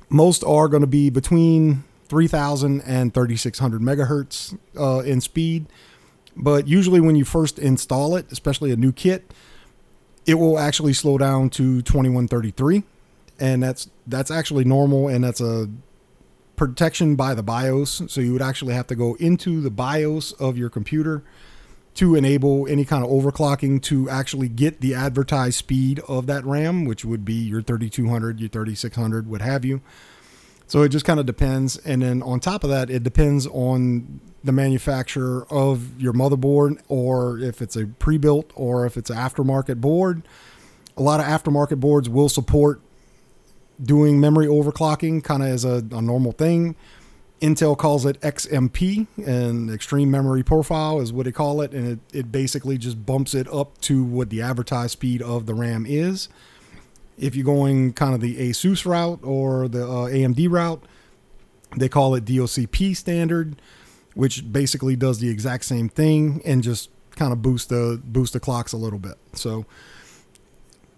Most 0.09 0.45
are 0.45 0.69
going 0.69 0.83
to 0.83 0.87
be 0.87 1.11
between 1.11 1.83
3000 2.09 2.81
and 2.83 3.13
3600 3.13 3.81
megahertz 3.81 4.57
uh, 4.79 5.01
in 5.01 5.21
speed, 5.21 5.67
but 6.37 6.69
usually 6.69 7.01
when 7.01 7.17
you 7.17 7.25
first 7.25 7.59
install 7.59 8.15
it, 8.15 8.31
especially 8.31 8.71
a 8.71 8.77
new 8.77 8.93
kit, 8.93 9.35
it 10.25 10.35
will 10.35 10.59
actually 10.59 10.93
slow 10.93 11.19
down 11.19 11.51
to 11.51 11.83
2133 11.83 12.85
and 13.39 13.63
that's 13.63 13.89
that's 14.07 14.31
actually 14.31 14.65
normal 14.65 15.09
and 15.09 15.25
that's 15.25 15.41
a 15.41 15.69
protection 16.57 17.17
by 17.17 17.35
the 17.35 17.43
BIOS. 17.43 18.03
So 18.09 18.21
you 18.21 18.33
would 18.33 18.43
actually 18.43 18.75
have 18.75 18.87
to 18.89 18.95
go 18.95 19.15
into 19.21 19.61
the 19.61 19.71
BIOS 19.71 20.33
of 20.33 20.57
your 20.57 20.71
computer 20.71 21.23
to 21.97 22.15
enable 22.15 22.67
any 22.69 22.85
kind 22.85 23.03
of 23.03 23.11
overclocking 23.11 23.81
to 23.83 24.09
actually 24.11 24.49
get 24.49 24.81
the 24.81 24.95
advertised 24.95 25.57
speed 25.57 25.99
of 26.07 26.27
that 26.27 26.45
RAM, 26.45 26.85
which 26.85 27.05
would 27.05 27.25
be 27.25 27.35
your 27.35 27.63
3200, 27.63 28.39
your 28.39 28.49
3600, 28.51 29.27
what 29.27 29.41
have 29.41 29.65
you. 29.65 29.81
So 30.67 30.83
it 30.83 30.91
just 30.91 31.07
kind 31.07 31.19
of 31.19 31.25
depends. 31.25 31.79
And 31.79 32.03
then 32.03 32.23
on 32.23 32.41
top 32.41 32.65
of 32.65 32.71
that, 32.71 32.91
it 32.91 33.03
depends 33.03 33.47
on 33.47 34.21
the 34.45 34.53
manufacturer 34.53 35.47
of 35.51 36.01
your 36.01 36.13
motherboard 36.13 36.81
or 36.89 37.39
if 37.39 37.63
it's 37.63 37.77
a 37.77 37.87
pre 37.87 38.19
built 38.19 38.51
or 38.55 38.85
if 38.85 38.97
it's 38.97 39.09
an 39.09 39.17
aftermarket 39.17 39.81
board. 39.81 40.23
A 40.99 41.03
lot 41.03 41.21
of 41.21 41.27
aftermarket 41.27 41.81
boards 41.81 42.09
will 42.09 42.29
support 42.29 42.81
doing 43.83 44.21
memory 44.21 44.47
overclocking 44.47 45.25
kind 45.25 45.43
of 45.43 45.49
as 45.49 45.65
a, 45.65 45.85
a 45.93 46.03
normal 46.03 46.33
thing. 46.33 46.77
Intel 47.41 47.77
calls 47.77 48.07
it 48.07 48.19
XMP, 48.23 49.07
and 49.25 49.71
extreme 49.71 50.11
memory 50.11 50.43
profile 50.43 51.01
is 51.01 51.13
what 51.13 51.27
they 51.27 51.33
call 51.33 51.61
it. 51.61 51.73
And 51.73 51.87
it, 51.87 51.99
it 52.17 52.33
basically 52.33 52.79
just 52.79 53.05
bumps 53.05 53.35
it 53.35 53.47
up 53.53 53.79
to 53.83 54.03
what 54.03 54.31
the 54.31 54.41
advertised 54.41 54.93
speed 54.93 55.21
of 55.21 55.47
the 55.47 55.55
RAM 55.55 55.85
is. 55.87 56.29
If 57.19 57.37
you're 57.37 57.45
going 57.45 57.93
kind 57.93 58.15
of 58.15 58.21
the 58.21 58.37
ASUS 58.37 58.87
route 58.87 59.21
or 59.23 59.69
the 59.69 59.85
uh, 59.85 60.09
AMD 60.09 60.51
route, 60.51 60.83
they 61.77 61.89
call 61.89 62.15
it 62.15 62.25
DOCP 62.25 62.97
standard, 62.97 63.61
which 64.15 64.51
basically 64.51 64.97
does 64.97 65.19
the 65.19 65.29
exact 65.29 65.65
same 65.65 65.89
thing 65.89 66.41
and 66.45 66.63
just 66.63 66.91
kind 67.17 67.33
of 67.33 67.43
boost 67.43 67.69
the 67.69 68.01
boost 68.05 68.33
the 68.33 68.41
clocks 68.41 68.73
a 68.73 68.77
little 68.77 68.99
bit. 68.99 69.17
So 69.35 69.67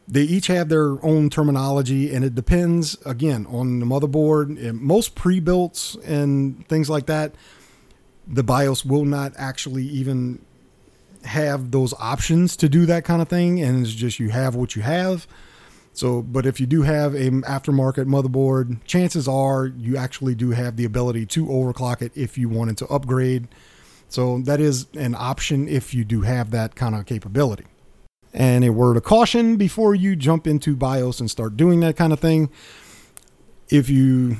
they 0.09 0.23
each 0.23 0.47
have 0.47 0.71
their 0.71 1.05
own 1.05 1.29
terminology 1.29 2.14
and 2.14 2.25
it 2.25 2.35
depends 2.35 2.97
again 3.05 3.47
on 3.51 3.79
the 3.79 3.87
motherboard. 3.87 4.59
And 4.66 4.81
most 4.81 5.14
pre-builts 5.14 5.97
and 6.05 6.66
things 6.68 6.88
like 6.88 7.07
that 7.07 7.35
the 8.27 8.42
bios 8.42 8.85
will 8.85 9.05
not 9.05 9.33
actually 9.37 9.85
even 9.85 10.44
have 11.25 11.71
those 11.71 11.92
options 11.99 12.57
to 12.57 12.68
do 12.68 12.87
that 12.87 13.05
kind 13.05 13.21
of 13.21 13.29
thing 13.29 13.61
and 13.61 13.85
it's 13.85 13.94
just 13.94 14.18
you 14.18 14.31
have 14.31 14.55
what 14.55 14.75
you 14.75 14.83
have. 14.83 15.27
So 15.92 16.23
but 16.23 16.47
if 16.47 16.59
you 16.59 16.66
do 16.66 16.83
have 16.83 17.14
a 17.14 17.29
aftermarket 17.29 18.07
motherboard 18.07 18.83
chances 18.85 19.29
are 19.29 19.66
you 19.66 19.99
actually 19.99 20.35
do 20.35 20.51
have 20.51 20.77
the 20.77 20.87
ability 20.87 21.27
to 21.27 21.47
overclock 21.47 22.01
it 22.01 22.12
if 22.14 22.38
you 22.38 22.49
wanted 22.49 22.79
to 22.79 22.87
upgrade. 22.87 23.49
So 24.09 24.38
that 24.40 24.59
is 24.59 24.87
an 24.94 25.14
option 25.14 25.68
if 25.68 25.92
you 25.92 26.03
do 26.03 26.23
have 26.23 26.51
that 26.53 26.77
kind 26.77 26.94
of 26.94 27.05
capability 27.05 27.66
and 28.32 28.64
a 28.64 28.72
word 28.72 28.96
of 28.96 29.02
caution 29.02 29.56
before 29.56 29.94
you 29.94 30.14
jump 30.16 30.46
into 30.46 30.76
BIOS 30.76 31.20
and 31.20 31.30
start 31.30 31.56
doing 31.56 31.80
that 31.80 31.96
kind 31.96 32.12
of 32.12 32.20
thing. 32.20 32.50
If 33.68 33.88
you 33.88 34.38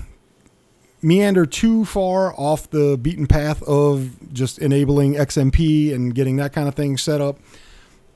meander 1.01 1.47
too 1.47 1.85
far 1.85 2.35
off 2.39 2.69
the 2.71 2.99
beaten 3.01 3.27
path 3.27 3.63
of 3.63 4.33
just 4.33 4.59
enabling 4.59 5.15
XMP 5.15 5.95
and 5.95 6.15
getting 6.15 6.37
that 6.37 6.53
kind 6.53 6.67
of 6.69 6.75
thing 6.75 6.97
set 6.97 7.21
up, 7.21 7.39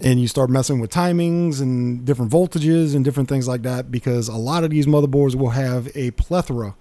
and 0.00 0.20
you 0.20 0.26
start 0.26 0.50
messing 0.50 0.80
with 0.80 0.90
timings 0.90 1.60
and 1.60 2.04
different 2.04 2.32
voltages 2.32 2.96
and 2.96 3.04
different 3.04 3.28
things 3.28 3.46
like 3.46 3.62
that, 3.62 3.92
because 3.92 4.26
a 4.26 4.34
lot 4.34 4.64
of 4.64 4.70
these 4.70 4.86
motherboards 4.86 5.36
will 5.36 5.50
have 5.50 5.88
a 5.94 6.10
plethora 6.12 6.74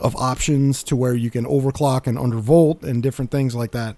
of 0.00 0.16
options 0.16 0.82
to 0.82 0.96
where 0.96 1.14
you 1.14 1.30
can 1.30 1.44
overclock 1.44 2.06
and 2.06 2.16
undervolt 2.16 2.82
and 2.82 3.02
different 3.02 3.30
things 3.30 3.54
like 3.54 3.72
that. 3.72 3.96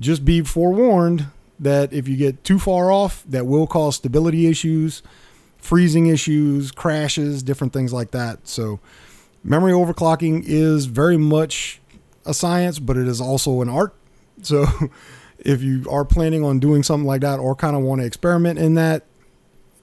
Just 0.00 0.24
be 0.24 0.42
forewarned 0.42 1.26
that 1.60 1.92
if 1.92 2.08
you 2.08 2.16
get 2.16 2.44
too 2.44 2.58
far 2.58 2.90
off, 2.90 3.24
that 3.28 3.46
will 3.46 3.66
cause 3.66 3.96
stability 3.96 4.46
issues, 4.46 5.02
freezing 5.58 6.06
issues, 6.06 6.70
crashes, 6.70 7.42
different 7.42 7.72
things 7.72 7.92
like 7.92 8.12
that. 8.12 8.46
So, 8.46 8.80
memory 9.42 9.72
overclocking 9.72 10.44
is 10.46 10.86
very 10.86 11.16
much 11.16 11.80
a 12.24 12.34
science, 12.34 12.78
but 12.78 12.96
it 12.96 13.08
is 13.08 13.20
also 13.20 13.60
an 13.62 13.68
art. 13.68 13.94
So, 14.42 14.66
if 15.38 15.62
you 15.62 15.84
are 15.90 16.04
planning 16.04 16.44
on 16.44 16.58
doing 16.58 16.82
something 16.82 17.06
like 17.06 17.22
that 17.22 17.38
or 17.38 17.54
kind 17.54 17.76
of 17.76 17.82
want 17.82 18.00
to 18.00 18.06
experiment 18.06 18.58
in 18.58 18.74
that, 18.74 19.04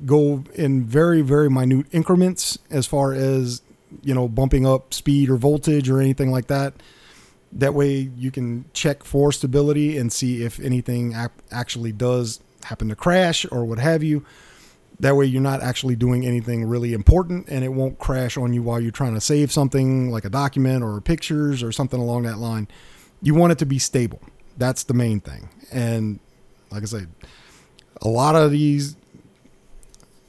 go 0.06 0.44
in 0.56 0.84
very, 0.84 1.22
very 1.22 1.50
minute 1.50 1.88
increments 1.92 2.58
as 2.70 2.86
far 2.86 3.14
as, 3.14 3.62
you 4.04 4.14
know, 4.14 4.28
bumping 4.28 4.66
up 4.66 4.94
speed 4.94 5.30
or 5.30 5.38
voltage 5.38 5.90
or 5.90 6.00
anything 6.00 6.32
like 6.32 6.48
that 6.48 6.74
that 7.56 7.74
way 7.74 8.10
you 8.18 8.32
can 8.32 8.66
check 8.74 9.04
for 9.04 9.32
stability 9.32 9.98
and 9.98 10.12
see 10.12 10.44
if 10.44 10.60
anything 10.60 11.16
actually 11.52 11.94
does 11.94 12.42
happen 12.66 12.90
to 12.90 12.96
crash 12.96 13.46
or 13.50 13.64
what 13.64 13.80
have 13.80 14.04
you. 14.04 14.26
That 15.00 15.16
way 15.16 15.26
you're 15.26 15.42
not 15.42 15.62
actually 15.62 15.96
doing 15.96 16.26
anything 16.26 16.66
really 16.66 16.94
important 16.94 17.48
and 17.50 17.64
it 17.64 17.70
won't 17.70 17.98
crash 17.98 18.38
on 18.38 18.54
you 18.54 18.62
while 18.62 18.80
you're 18.80 18.92
trying 18.92 19.14
to 19.14 19.22
save 19.22 19.52
something 19.52 20.10
like 20.12 20.26
a 20.26 20.30
document 20.30 20.84
or 20.84 21.00
pictures 21.02 21.64
or 21.64 21.72
something 21.72 22.00
along 22.00 22.24
that 22.24 22.38
line. 22.38 22.68
You 23.22 23.36
want 23.36 23.54
it 23.54 23.60
to 23.60 23.66
be 23.66 23.80
stable. 23.80 24.22
That's 24.58 24.84
the 24.84 24.94
main 24.94 25.22
thing. 25.22 25.50
And 25.72 26.20
like 26.72 26.84
I 26.84 26.86
said, 26.86 27.10
a 28.02 28.08
lot 28.08 28.36
of 28.36 28.52
these 28.52 28.96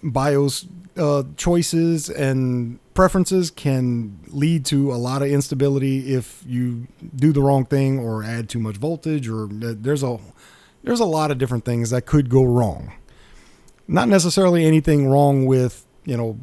BIOS 0.02 0.66
uh, 0.96 1.24
choices 1.36 2.08
and 2.08 2.78
preferences 2.96 3.50
can 3.50 4.18
lead 4.28 4.64
to 4.66 4.92
a 4.92 4.96
lot 4.96 5.22
of 5.22 5.28
instability 5.28 6.14
if 6.14 6.42
you 6.46 6.88
do 7.14 7.32
the 7.32 7.40
wrong 7.40 7.64
thing 7.64 7.98
or 8.00 8.24
add 8.24 8.48
too 8.48 8.58
much 8.58 8.76
voltage 8.76 9.28
or 9.28 9.44
uh, 9.44 9.74
there's 9.76 10.02
a 10.02 10.18
there's 10.82 11.00
a 11.00 11.04
lot 11.04 11.30
of 11.30 11.38
different 11.38 11.64
things 11.64 11.90
that 11.90 12.06
could 12.06 12.28
go 12.28 12.42
wrong. 12.42 12.92
Not 13.86 14.08
necessarily 14.08 14.64
anything 14.64 15.08
wrong 15.08 15.46
with, 15.46 15.84
you 16.04 16.16
know, 16.16 16.38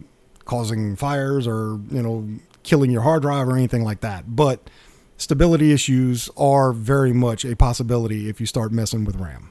causing 0.46 0.96
fires 0.96 1.48
or, 1.48 1.80
you 1.90 2.02
know, 2.02 2.28
killing 2.64 2.92
your 2.92 3.02
hard 3.02 3.24
drive 3.24 3.48
or 3.48 3.58
anything 3.58 3.84
like 3.84 4.02
that, 4.02 4.36
but 4.36 4.70
stability 5.18 5.72
issues 5.72 6.30
are 6.38 6.74
very 6.74 7.14
much 7.14 7.46
a 7.46 7.56
possibility 7.56 8.30
if 8.30 8.40
you 8.40 8.46
start 8.46 8.72
messing 8.72 9.06
with 9.06 9.16
RAM. 9.16 9.50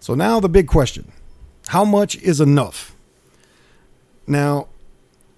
So 0.00 0.14
now 0.14 0.40
the 0.40 0.48
big 0.48 0.68
question. 0.68 1.12
How 1.68 1.84
much 1.84 2.16
is 2.16 2.40
enough? 2.40 2.94
Now, 4.26 4.68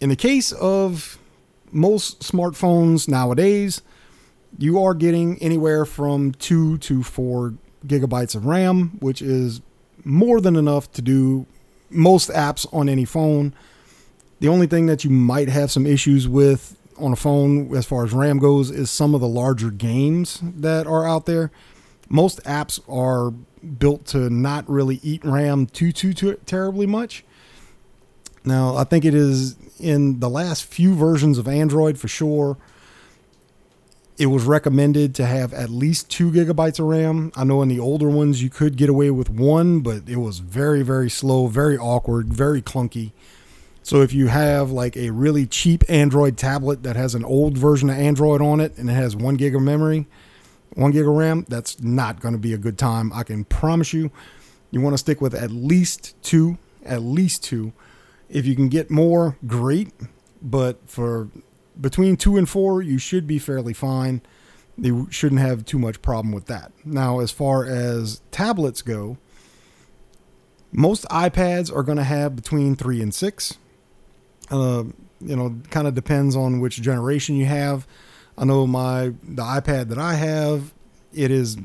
in 0.00 0.08
the 0.08 0.16
case 0.16 0.52
of 0.52 1.18
most 1.72 2.20
smartphones 2.20 3.08
nowadays, 3.08 3.82
you 4.58 4.82
are 4.82 4.94
getting 4.94 5.40
anywhere 5.42 5.84
from 5.84 6.32
two 6.32 6.78
to 6.78 7.02
four 7.02 7.54
gigabytes 7.86 8.34
of 8.34 8.46
RAM, 8.46 8.96
which 9.00 9.20
is 9.20 9.60
more 10.04 10.40
than 10.40 10.56
enough 10.56 10.90
to 10.92 11.02
do 11.02 11.46
most 11.90 12.30
apps 12.30 12.66
on 12.72 12.88
any 12.88 13.04
phone. 13.04 13.54
The 14.40 14.48
only 14.48 14.66
thing 14.66 14.86
that 14.86 15.04
you 15.04 15.10
might 15.10 15.48
have 15.48 15.70
some 15.70 15.86
issues 15.86 16.28
with 16.28 16.76
on 16.96 17.12
a 17.12 17.16
phone 17.16 17.74
as 17.76 17.86
far 17.86 18.04
as 18.04 18.12
RAM 18.12 18.38
goes 18.38 18.70
is 18.70 18.90
some 18.90 19.14
of 19.14 19.20
the 19.20 19.28
larger 19.28 19.70
games 19.70 20.40
that 20.42 20.86
are 20.86 21.06
out 21.06 21.26
there. 21.26 21.50
Most 22.08 22.42
apps 22.44 22.80
are 22.88 23.30
built 23.78 24.06
to 24.06 24.30
not 24.30 24.68
really 24.68 25.00
eat 25.02 25.24
RAM 25.24 25.66
too 25.66 25.92
too, 25.92 26.14
too 26.14 26.38
terribly 26.46 26.86
much. 26.86 27.24
Now, 28.48 28.76
I 28.76 28.84
think 28.84 29.04
it 29.04 29.14
is 29.14 29.56
in 29.78 30.20
the 30.20 30.30
last 30.30 30.64
few 30.64 30.94
versions 30.94 31.36
of 31.36 31.46
Android 31.46 31.98
for 31.98 32.08
sure. 32.08 32.56
It 34.16 34.26
was 34.26 34.44
recommended 34.44 35.14
to 35.16 35.26
have 35.26 35.52
at 35.52 35.70
least 35.70 36.10
two 36.10 36.32
gigabytes 36.32 36.80
of 36.80 36.86
RAM. 36.86 37.30
I 37.36 37.44
know 37.44 37.62
in 37.62 37.68
the 37.68 37.78
older 37.78 38.08
ones 38.08 38.42
you 38.42 38.50
could 38.50 38.76
get 38.76 38.88
away 38.88 39.10
with 39.10 39.30
one, 39.30 39.80
but 39.80 40.08
it 40.08 40.16
was 40.16 40.40
very, 40.40 40.82
very 40.82 41.10
slow, 41.10 41.46
very 41.46 41.76
awkward, 41.76 42.32
very 42.32 42.60
clunky. 42.60 43.12
So 43.82 44.00
if 44.00 44.12
you 44.12 44.26
have 44.26 44.70
like 44.72 44.96
a 44.96 45.10
really 45.10 45.46
cheap 45.46 45.84
Android 45.88 46.36
tablet 46.36 46.82
that 46.82 46.96
has 46.96 47.14
an 47.14 47.24
old 47.24 47.56
version 47.56 47.90
of 47.90 47.96
Android 47.96 48.42
on 48.42 48.60
it 48.60 48.76
and 48.76 48.90
it 48.90 48.94
has 48.94 49.14
one 49.14 49.36
gig 49.36 49.54
of 49.54 49.62
memory, 49.62 50.06
one 50.74 50.90
gig 50.90 51.06
of 51.06 51.14
RAM, 51.14 51.44
that's 51.48 51.80
not 51.80 52.20
going 52.20 52.34
to 52.34 52.40
be 52.40 52.54
a 52.54 52.58
good 52.58 52.78
time. 52.78 53.12
I 53.12 53.22
can 53.22 53.44
promise 53.44 53.92
you. 53.92 54.10
You 54.70 54.80
want 54.80 54.94
to 54.94 54.98
stick 54.98 55.20
with 55.20 55.34
at 55.34 55.50
least 55.50 56.20
two, 56.22 56.58
at 56.84 57.02
least 57.02 57.44
two 57.44 57.72
if 58.28 58.46
you 58.46 58.54
can 58.54 58.68
get 58.68 58.90
more, 58.90 59.36
great. 59.46 59.92
But 60.40 60.88
for 60.88 61.28
between 61.80 62.16
two 62.16 62.36
and 62.36 62.48
four, 62.48 62.82
you 62.82 62.98
should 62.98 63.26
be 63.26 63.38
fairly 63.38 63.72
fine. 63.72 64.22
You 64.76 65.08
shouldn't 65.10 65.40
have 65.40 65.64
too 65.64 65.78
much 65.78 66.02
problem 66.02 66.32
with 66.32 66.46
that. 66.46 66.70
Now, 66.84 67.18
as 67.20 67.30
far 67.30 67.64
as 67.64 68.20
tablets 68.30 68.82
go, 68.82 69.18
most 70.70 71.04
iPads 71.06 71.74
are 71.74 71.82
going 71.82 71.98
to 71.98 72.04
have 72.04 72.36
between 72.36 72.76
three 72.76 73.02
and 73.02 73.12
six. 73.12 73.56
Uh, 74.50 74.84
you 75.20 75.34
know, 75.36 75.56
kind 75.70 75.86
of 75.88 75.94
depends 75.94 76.36
on 76.36 76.60
which 76.60 76.80
generation 76.80 77.36
you 77.36 77.46
have. 77.46 77.86
I 78.36 78.44
know 78.44 78.66
my 78.66 79.14
the 79.22 79.42
iPad 79.42 79.88
that 79.88 79.98
I 79.98 80.14
have, 80.14 80.72
it 81.12 81.30
is, 81.30 81.56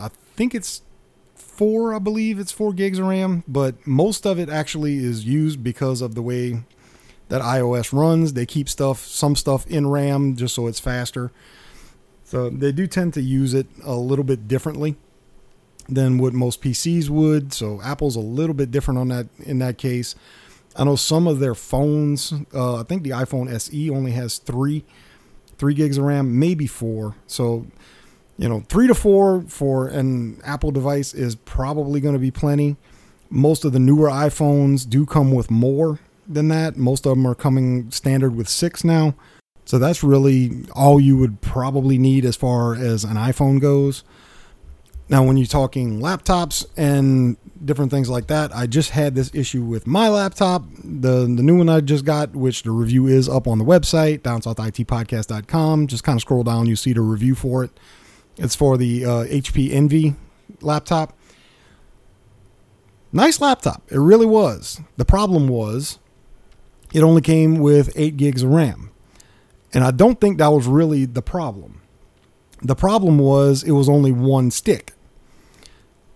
I 0.00 0.08
think 0.34 0.54
it's 0.54 0.80
four, 1.60 1.92
I 1.92 1.98
believe 1.98 2.38
it's 2.38 2.52
four 2.52 2.72
gigs 2.72 2.98
of 2.98 3.04
RAM, 3.04 3.44
but 3.46 3.86
most 3.86 4.24
of 4.24 4.38
it 4.38 4.48
actually 4.48 4.96
is 4.96 5.26
used 5.26 5.62
because 5.62 6.00
of 6.00 6.14
the 6.14 6.22
way 6.22 6.62
that 7.28 7.42
iOS 7.42 7.92
runs. 7.92 8.32
They 8.32 8.46
keep 8.46 8.66
stuff, 8.66 9.00
some 9.00 9.36
stuff 9.36 9.66
in 9.66 9.86
RAM 9.86 10.36
just 10.36 10.54
so 10.54 10.68
it's 10.68 10.80
faster. 10.80 11.30
So 12.24 12.48
they 12.48 12.72
do 12.72 12.86
tend 12.86 13.12
to 13.12 13.20
use 13.20 13.52
it 13.52 13.66
a 13.84 13.92
little 13.92 14.24
bit 14.24 14.48
differently 14.48 14.96
than 15.86 16.16
what 16.16 16.32
most 16.32 16.62
PCs 16.62 17.10
would. 17.10 17.52
So 17.52 17.82
Apple's 17.82 18.16
a 18.16 18.20
little 18.20 18.54
bit 18.54 18.70
different 18.70 18.96
on 18.96 19.08
that 19.08 19.26
in 19.40 19.58
that 19.58 19.76
case. 19.76 20.14
I 20.76 20.84
know 20.84 20.96
some 20.96 21.26
of 21.26 21.40
their 21.40 21.54
phones. 21.54 22.32
Uh, 22.54 22.76
I 22.80 22.84
think 22.84 23.02
the 23.02 23.10
iPhone 23.10 23.52
SE 23.52 23.90
only 23.90 24.12
has 24.12 24.38
three, 24.38 24.82
three 25.58 25.74
gigs 25.74 25.98
of 25.98 26.04
RAM, 26.04 26.38
maybe 26.38 26.66
four. 26.66 27.16
So 27.26 27.66
you 28.40 28.48
know, 28.48 28.60
three 28.70 28.86
to 28.86 28.94
four 28.94 29.42
for 29.42 29.88
an 29.88 30.40
Apple 30.44 30.70
device 30.70 31.12
is 31.12 31.34
probably 31.34 32.00
going 32.00 32.14
to 32.14 32.18
be 32.18 32.30
plenty. 32.30 32.76
Most 33.28 33.66
of 33.66 33.74
the 33.74 33.78
newer 33.78 34.08
iPhones 34.08 34.88
do 34.88 35.04
come 35.04 35.30
with 35.30 35.50
more 35.50 36.00
than 36.26 36.48
that. 36.48 36.78
Most 36.78 37.04
of 37.04 37.10
them 37.10 37.26
are 37.26 37.34
coming 37.34 37.90
standard 37.90 38.34
with 38.34 38.48
six 38.48 38.82
now. 38.82 39.14
So 39.66 39.78
that's 39.78 40.02
really 40.02 40.64
all 40.72 40.98
you 40.98 41.18
would 41.18 41.42
probably 41.42 41.98
need 41.98 42.24
as 42.24 42.34
far 42.34 42.74
as 42.74 43.04
an 43.04 43.16
iPhone 43.16 43.60
goes. 43.60 44.04
Now, 45.10 45.22
when 45.22 45.36
you're 45.36 45.46
talking 45.46 46.00
laptops 46.00 46.64
and 46.78 47.36
different 47.62 47.90
things 47.90 48.08
like 48.08 48.28
that, 48.28 48.56
I 48.56 48.66
just 48.66 48.90
had 48.90 49.14
this 49.14 49.30
issue 49.34 49.64
with 49.64 49.86
my 49.86 50.08
laptop, 50.08 50.64
the 50.82 51.22
the 51.22 51.42
new 51.42 51.58
one 51.58 51.68
I 51.68 51.80
just 51.80 52.06
got, 52.06 52.34
which 52.34 52.62
the 52.62 52.70
review 52.70 53.06
is 53.06 53.28
up 53.28 53.46
on 53.46 53.58
the 53.58 53.64
website, 53.66 54.20
downsouthitpodcast.com. 54.20 55.88
Just 55.88 56.04
kind 56.04 56.16
of 56.16 56.22
scroll 56.22 56.42
down, 56.42 56.66
you 56.66 56.76
see 56.76 56.94
the 56.94 57.02
review 57.02 57.34
for 57.34 57.64
it. 57.64 57.70
It's 58.40 58.56
for 58.56 58.78
the 58.78 59.04
uh, 59.04 59.24
HP 59.24 59.70
Envy 59.70 60.14
laptop. 60.62 61.16
Nice 63.12 63.40
laptop. 63.40 63.82
It 63.90 63.98
really 63.98 64.24
was. 64.24 64.80
The 64.96 65.04
problem 65.04 65.46
was 65.46 65.98
it 66.94 67.02
only 67.02 67.20
came 67.20 67.58
with 67.58 67.92
8 67.94 68.16
gigs 68.16 68.42
of 68.42 68.50
RAM. 68.50 68.90
And 69.74 69.84
I 69.84 69.90
don't 69.90 70.20
think 70.20 70.38
that 70.38 70.48
was 70.48 70.66
really 70.66 71.04
the 71.04 71.22
problem. 71.22 71.82
The 72.62 72.74
problem 72.74 73.18
was 73.18 73.62
it 73.62 73.72
was 73.72 73.88
only 73.88 74.10
one 74.10 74.50
stick. 74.50 74.94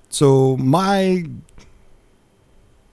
So 0.08 0.56
my 0.56 1.24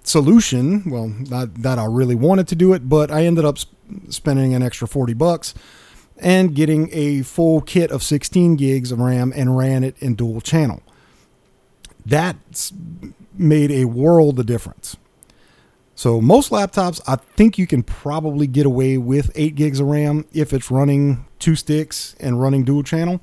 solution, 0.04 0.90
well, 0.90 1.08
not 1.08 1.54
that 1.62 1.80
I 1.80 1.86
really 1.86 2.16
wanted 2.16 2.50
to 2.50 2.56
do 2.56 2.74
it, 2.74 2.90
but 2.90 3.10
I 3.12 3.26
ended 3.26 3.46
up 3.46 3.58
sp- 3.58 3.72
spending 4.10 4.54
an 4.54 4.62
extra 4.62 4.88
40 4.88 5.14
bucks 5.14 5.54
and 6.22 6.56
getting 6.56 6.90
a 6.94 7.24
full 7.24 7.62
kit 7.62 7.92
of 7.92 8.04
16 8.04 8.56
gigs 8.56 8.92
of 8.92 9.00
RAM 9.00 9.34
and 9.36 9.58
ran 9.58 9.84
it 9.84 9.96
in 10.00 10.16
dual 10.16 10.40
channel. 10.40 10.82
That's 12.06 12.72
made 13.34 13.72
a 13.72 13.86
world 13.86 14.40
of 14.40 14.46
difference. 14.46 14.96
So 15.96 16.22
most 16.22 16.52
laptops, 16.52 17.02
I 17.08 17.16
think 17.16 17.58
you 17.58 17.68
can 17.68 17.84
probably 17.84 18.48
get 18.48 18.66
away 18.66 18.98
with 18.98 19.32
eight 19.36 19.56
gigs 19.56 19.80
of 19.80 19.88
RAM 19.88 20.26
if 20.32 20.54
it's 20.54 20.72
running 20.72 21.26
two 21.40 21.56
sticks 21.56 22.16
and 22.20 22.40
running 22.40 22.64
dual 22.64 22.84
channel. 22.84 23.22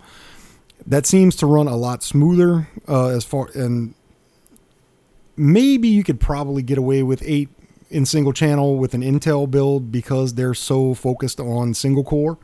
That 0.86 1.06
seems 1.06 1.36
to 1.36 1.46
run 1.46 1.68
a 1.68 1.76
lot 1.76 2.02
smoother 2.02 2.68
uh, 2.88 3.08
as 3.08 3.24
far 3.24 3.48
and 3.54 3.94
maybe 5.36 5.88
you 5.88 6.02
could 6.02 6.20
probably 6.20 6.62
get 6.62 6.78
away 6.78 7.02
with 7.02 7.22
eight 7.24 7.48
in 7.90 8.04
single 8.04 8.32
channel 8.32 8.76
with 8.76 8.92
an 8.92 9.02
Intel 9.02 9.50
build 9.50 9.90
because 9.90 10.34
they're 10.34 10.54
so 10.54 10.94
focused 10.94 11.40
on 11.40 11.74
single 11.74 12.04
core 12.04 12.38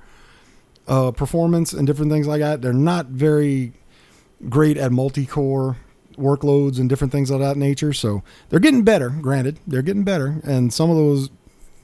uh, 0.86 1.10
performance 1.10 1.72
and 1.72 1.86
different 1.86 2.10
things 2.10 2.26
like 2.26 2.40
that. 2.40 2.62
They're 2.62 2.72
not 2.72 3.06
very 3.06 3.72
great 4.48 4.76
at 4.76 4.92
multi 4.92 5.26
core 5.26 5.76
workloads 6.16 6.78
and 6.78 6.88
different 6.88 7.12
things 7.12 7.30
of 7.30 7.40
that 7.40 7.56
nature. 7.56 7.92
So 7.92 8.22
they're 8.48 8.60
getting 8.60 8.84
better. 8.84 9.10
Granted, 9.10 9.58
they're 9.66 9.82
getting 9.82 10.04
better, 10.04 10.40
and 10.44 10.72
some 10.72 10.90
of 10.90 10.96
those 10.96 11.30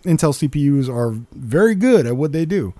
Intel 0.04 0.32
CPUs 0.32 0.88
are 0.88 1.18
very 1.32 1.74
good 1.74 2.06
at 2.06 2.16
what 2.16 2.32
they 2.32 2.44
do. 2.46 2.74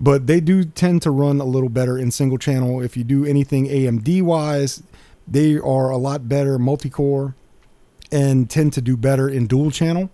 But 0.00 0.28
they 0.28 0.40
do 0.40 0.64
tend 0.64 1.02
to 1.02 1.10
run 1.10 1.40
a 1.40 1.44
little 1.44 1.68
better 1.68 1.98
in 1.98 2.12
single 2.12 2.38
channel. 2.38 2.80
If 2.80 2.96
you 2.96 3.02
do 3.02 3.24
anything 3.24 3.66
AMD 3.66 4.22
wise, 4.22 4.82
they 5.26 5.56
are 5.56 5.90
a 5.90 5.96
lot 5.96 6.28
better 6.28 6.58
multi 6.58 6.88
core 6.88 7.34
and 8.12 8.48
tend 8.48 8.72
to 8.74 8.80
do 8.80 8.96
better 8.96 9.28
in 9.28 9.46
dual 9.46 9.70
channel. 9.70 10.10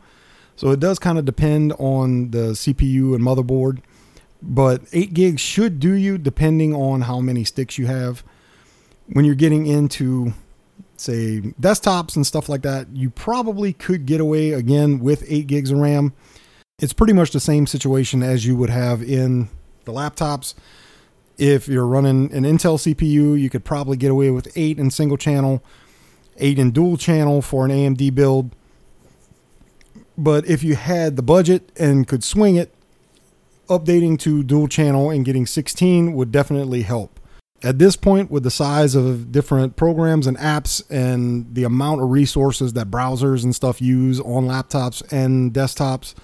So 0.56 0.70
it 0.70 0.80
does 0.80 0.98
kind 0.98 1.18
of 1.18 1.24
depend 1.24 1.72
on 1.78 2.30
the 2.30 2.52
CPU 2.52 3.14
and 3.14 3.22
motherboard. 3.22 3.80
But 4.46 4.82
8 4.92 5.14
gigs 5.14 5.40
should 5.40 5.80
do 5.80 5.92
you 5.92 6.18
depending 6.18 6.74
on 6.74 7.02
how 7.02 7.20
many 7.20 7.44
sticks 7.44 7.78
you 7.78 7.86
have. 7.86 8.22
When 9.06 9.24
you're 9.24 9.34
getting 9.34 9.66
into 9.66 10.34
say 10.96 11.40
desktops 11.60 12.14
and 12.14 12.26
stuff 12.26 12.48
like 12.48 12.62
that, 12.62 12.88
you 12.92 13.10
probably 13.10 13.72
could 13.72 14.06
get 14.06 14.20
away 14.20 14.52
again 14.52 14.98
with 14.98 15.24
8 15.26 15.46
gigs 15.46 15.70
of 15.70 15.78
RAM. 15.78 16.12
It's 16.78 16.92
pretty 16.92 17.12
much 17.12 17.30
the 17.30 17.40
same 17.40 17.66
situation 17.66 18.22
as 18.22 18.44
you 18.44 18.54
would 18.56 18.70
have 18.70 19.02
in 19.02 19.48
the 19.84 19.92
laptops. 19.92 20.54
If 21.38 21.66
you're 21.66 21.86
running 21.86 22.32
an 22.32 22.44
Intel 22.44 22.78
CPU, 22.78 23.40
you 23.40 23.48
could 23.50 23.64
probably 23.64 23.96
get 23.96 24.10
away 24.10 24.30
with 24.30 24.52
8 24.54 24.78
in 24.78 24.90
single 24.90 25.16
channel, 25.16 25.64
8 26.36 26.58
in 26.58 26.70
dual 26.70 26.96
channel 26.96 27.42
for 27.42 27.64
an 27.64 27.70
AMD 27.70 28.14
build. 28.14 28.54
But 30.18 30.46
if 30.46 30.62
you 30.62 30.76
had 30.76 31.16
the 31.16 31.22
budget 31.22 31.72
and 31.76 32.06
could 32.06 32.22
swing 32.22 32.56
it, 32.56 32.72
updating 33.68 34.18
to 34.20 34.42
dual 34.42 34.68
channel 34.68 35.10
and 35.10 35.24
getting 35.24 35.46
16 35.46 36.12
would 36.12 36.32
definitely 36.32 36.82
help. 36.82 37.20
At 37.62 37.78
this 37.78 37.96
point 37.96 38.30
with 38.30 38.42
the 38.42 38.50
size 38.50 38.94
of 38.94 39.32
different 39.32 39.76
programs 39.76 40.26
and 40.26 40.36
apps 40.36 40.82
and 40.90 41.54
the 41.54 41.64
amount 41.64 42.02
of 42.02 42.10
resources 42.10 42.74
that 42.74 42.90
browsers 42.90 43.42
and 43.42 43.54
stuff 43.54 43.80
use 43.80 44.20
on 44.20 44.46
laptops 44.46 45.02
and 45.10 45.52
desktops 45.52 46.14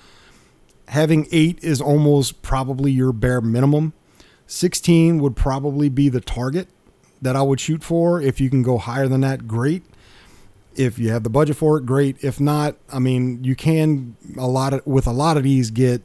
having 0.90 1.26
8 1.31 1.62
is 1.62 1.81
almost 1.81 2.42
probably 2.42 2.90
your 2.90 3.12
bare 3.12 3.40
minimum. 3.40 3.92
16 4.48 5.20
would 5.20 5.37
probably 5.37 5.88
be 5.88 6.09
the 6.09 6.20
target 6.20 6.68
that 7.22 7.37
I 7.37 7.42
would 7.42 7.61
shoot 7.61 7.85
for. 7.85 8.20
If 8.20 8.40
you 8.40 8.50
can 8.50 8.62
go 8.62 8.76
higher 8.76 9.09
than 9.09 9.20
that 9.20 9.46
great. 9.46 9.85
If 10.74 10.98
you 10.98 11.11
have 11.11 11.22
the 11.22 11.31
budget 11.31 11.57
for 11.57 11.79
it 11.79 11.87
great. 11.87 12.22
If 12.22 12.40
not 12.40 12.76
I 12.92 12.98
mean 12.98 13.42
you 13.44 13.55
can 13.55 14.16
a 14.37 14.46
lot 14.46 14.74
of 14.74 14.87
with 14.87 15.07
a 15.07 15.12
lot 15.12 15.37
of 15.37 15.44
these 15.44 15.70
get 15.70 16.03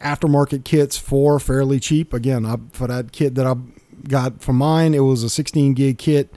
aftermarket 0.00 0.64
kits 0.64 0.96
for 0.96 1.38
fairly 1.38 1.78
cheap 1.78 2.14
again 2.14 2.46
I, 2.46 2.56
for 2.72 2.86
that 2.86 3.12
kit 3.12 3.34
that 3.34 3.46
I 3.46 3.54
got 4.08 4.42
for 4.42 4.52
mine, 4.52 4.94
it 4.94 5.00
was 5.00 5.22
a 5.22 5.30
16 5.30 5.74
gig 5.74 5.98
kit, 5.98 6.32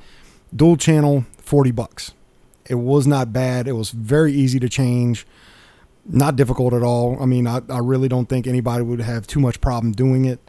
dual 0.56 0.78
channel, 0.78 1.26
40 1.38 1.72
bucks. 1.72 2.14
It 2.70 2.76
was 2.76 3.06
not 3.06 3.34
bad. 3.34 3.68
It 3.68 3.74
was 3.74 3.92
very 3.92 4.34
easy 4.34 4.60
to 4.60 4.70
change, 4.70 5.28
not 6.06 6.36
difficult 6.36 6.74
at 6.74 6.84
all. 6.84 7.22
I 7.22 7.26
mean, 7.26 7.48
I, 7.48 7.62
I 7.70 7.80
really 7.80 8.08
don't 8.08 8.28
think 8.30 8.48
anybody 8.48 8.84
would 8.84 9.02
have 9.02 9.28
too 9.28 9.40
much 9.40 9.60
problem 9.62 9.92
doing 9.92 10.26
it. 10.26 10.40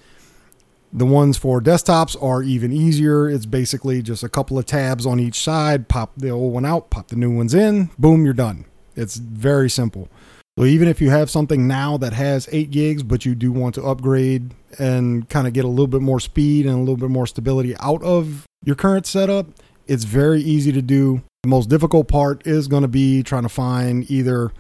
The 0.93 1.07
ones 1.07 1.37
for 1.37 1.61
desktops 1.61 2.21
are 2.23 2.43
even 2.43 2.73
easier. 2.73 3.29
It's 3.29 3.47
basically 3.47 4.01
just 4.01 4.23
a 4.23 4.29
couple 4.29 4.59
of 4.59 4.67
tabs 4.67 5.07
on 5.07 5.19
each 5.19 5.41
side, 5.41 5.89
pop 5.89 6.13
the 6.17 6.31
old 6.31 6.53
one 6.53 6.65
out, 6.65 6.91
pop 6.91 7.09
the 7.09 7.17
new 7.17 7.35
ones 7.35 7.53
in, 7.53 7.91
boom, 7.99 8.25
you're 8.25 8.33
done. 8.33 8.65
It's 8.95 9.17
very 9.17 9.69
simple. 9.69 10.09
So 10.57 10.65
even 10.65 10.87
if 10.87 11.01
you 11.01 11.11
have 11.11 11.31
something 11.31 11.67
now 11.67 11.97
that 11.97 12.13
has 12.13 12.49
eight 12.53 12.71
gigs, 12.71 13.03
but 13.03 13.25
you 13.25 13.35
do 13.35 13.51
want 13.51 13.75
to 13.75 13.83
upgrade 13.83 14.55
and 14.79 15.29
kind 15.29 15.49
of 15.49 15.53
get 15.53 15.65
a 15.65 15.69
little 15.69 15.89
bit 15.89 16.01
more 16.01 16.21
speed 16.21 16.65
and 16.65 16.77
a 16.77 16.79
little 16.79 16.97
bit 16.97 17.11
more 17.11 17.27
stability 17.27 17.77
out 17.81 18.03
of 18.05 18.47
your 18.65 18.77
current 18.77 19.05
setup, 19.05 19.49
it's 19.89 20.05
very 20.05 20.41
easy 20.41 20.71
to 20.71 20.81
do. 20.81 21.23
The 21.43 21.49
most 21.49 21.69
difficult 21.69 22.07
part 22.07 22.47
is 22.47 22.69
going 22.69 22.83
to 22.83 22.89
be 22.89 23.25
trying 23.25 23.43
to 23.43 23.49
find 23.49 24.09
either 24.09 24.53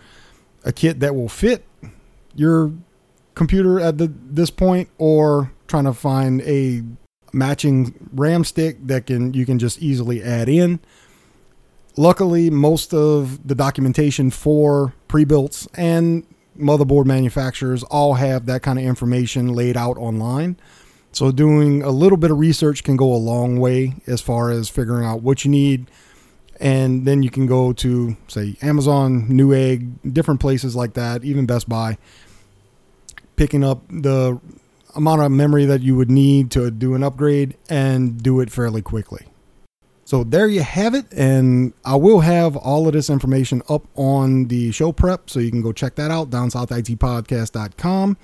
a 0.64 0.72
kit 0.72 0.98
that 0.98 1.14
will 1.14 1.28
fit 1.28 1.64
your 2.35 2.72
computer 3.37 3.78
at 3.78 3.98
the, 3.98 4.12
this 4.12 4.50
point 4.50 4.88
or 4.98 5.52
trying 5.68 5.85
to 5.85 5.92
find 5.92 6.42
a 6.42 6.83
matching 7.33 7.94
RAM 8.12 8.44
stick 8.44 8.85
that 8.87 9.07
can 9.07 9.33
you 9.33 9.46
can 9.46 9.59
just 9.59 9.80
easily 9.80 10.22
add 10.22 10.48
in 10.48 10.80
luckily, 11.96 12.50
most 12.50 12.92
of 12.92 13.46
the 13.46 13.54
documentation 13.54 14.30
for 14.30 14.94
pre-builts 15.14 15.68
and 15.74 16.27
motherboard 16.59 17.07
manufacturers 17.07 17.85
all 17.85 18.14
have 18.14 18.46
that 18.46 18.62
kind 18.62 18.81
of 18.81 18.85
information 18.85 19.53
laid 19.53 19.77
out 19.77 19.96
online. 19.96 20.57
So 21.12 21.31
doing 21.31 21.85
a 21.85 21.90
little 21.90 22.18
bit 22.18 22.33
of 22.33 22.38
research 22.40 22.83
can 22.83 22.96
go 22.96 23.14
a 23.14 23.14
long 23.14 23.61
way 23.61 23.94
as 24.09 24.20
far 24.20 24.50
as 24.50 24.68
figuring 24.68 25.07
out 25.07 25.22
what 25.22 25.44
you 25.44 25.53
need. 25.53 25.88
And 26.59 27.07
then 27.07 27.22
you 27.22 27.31
can 27.31 27.46
go 27.46 27.72
to 27.74 28.16
say 28.27 28.57
Amazon, 28.61 29.29
Newegg, 29.29 30.12
different 30.12 30.40
places 30.40 30.74
like 30.74 30.94
that, 30.94 31.22
even 31.22 31.46
Best 31.46 31.68
Buy, 31.68 31.96
picking 33.37 33.62
up 33.62 33.87
the 33.88 34.40
amount 34.96 35.22
of 35.22 35.31
memory 35.31 35.64
that 35.64 35.81
you 35.81 35.94
would 35.94 36.11
need 36.11 36.50
to 36.50 36.72
do 36.72 36.96
an 36.96 37.05
upgrade 37.05 37.57
and 37.70 38.20
do 38.20 38.40
it 38.40 38.50
fairly 38.50 38.83
quickly. 38.83 39.27
So 40.05 40.23
there 40.23 40.49
you 40.49 40.62
have 40.62 40.95
it. 40.95 41.07
And 41.12 41.73
I 41.85 41.97
will 41.97 42.21
have 42.21 42.57
all 42.57 42.87
of 42.87 42.93
this 42.93 43.09
information 43.09 43.62
up 43.69 43.87
on 43.97 44.47
the 44.47 44.71
show 44.73 44.93
prep. 44.93 45.31
So 45.31 45.40
you 45.40 45.51
can 45.51 45.62
go 45.62 45.73
check 45.73 45.95
that 45.97 46.11
out, 46.11 46.31
downsouthitpodcast.com. 46.31 48.17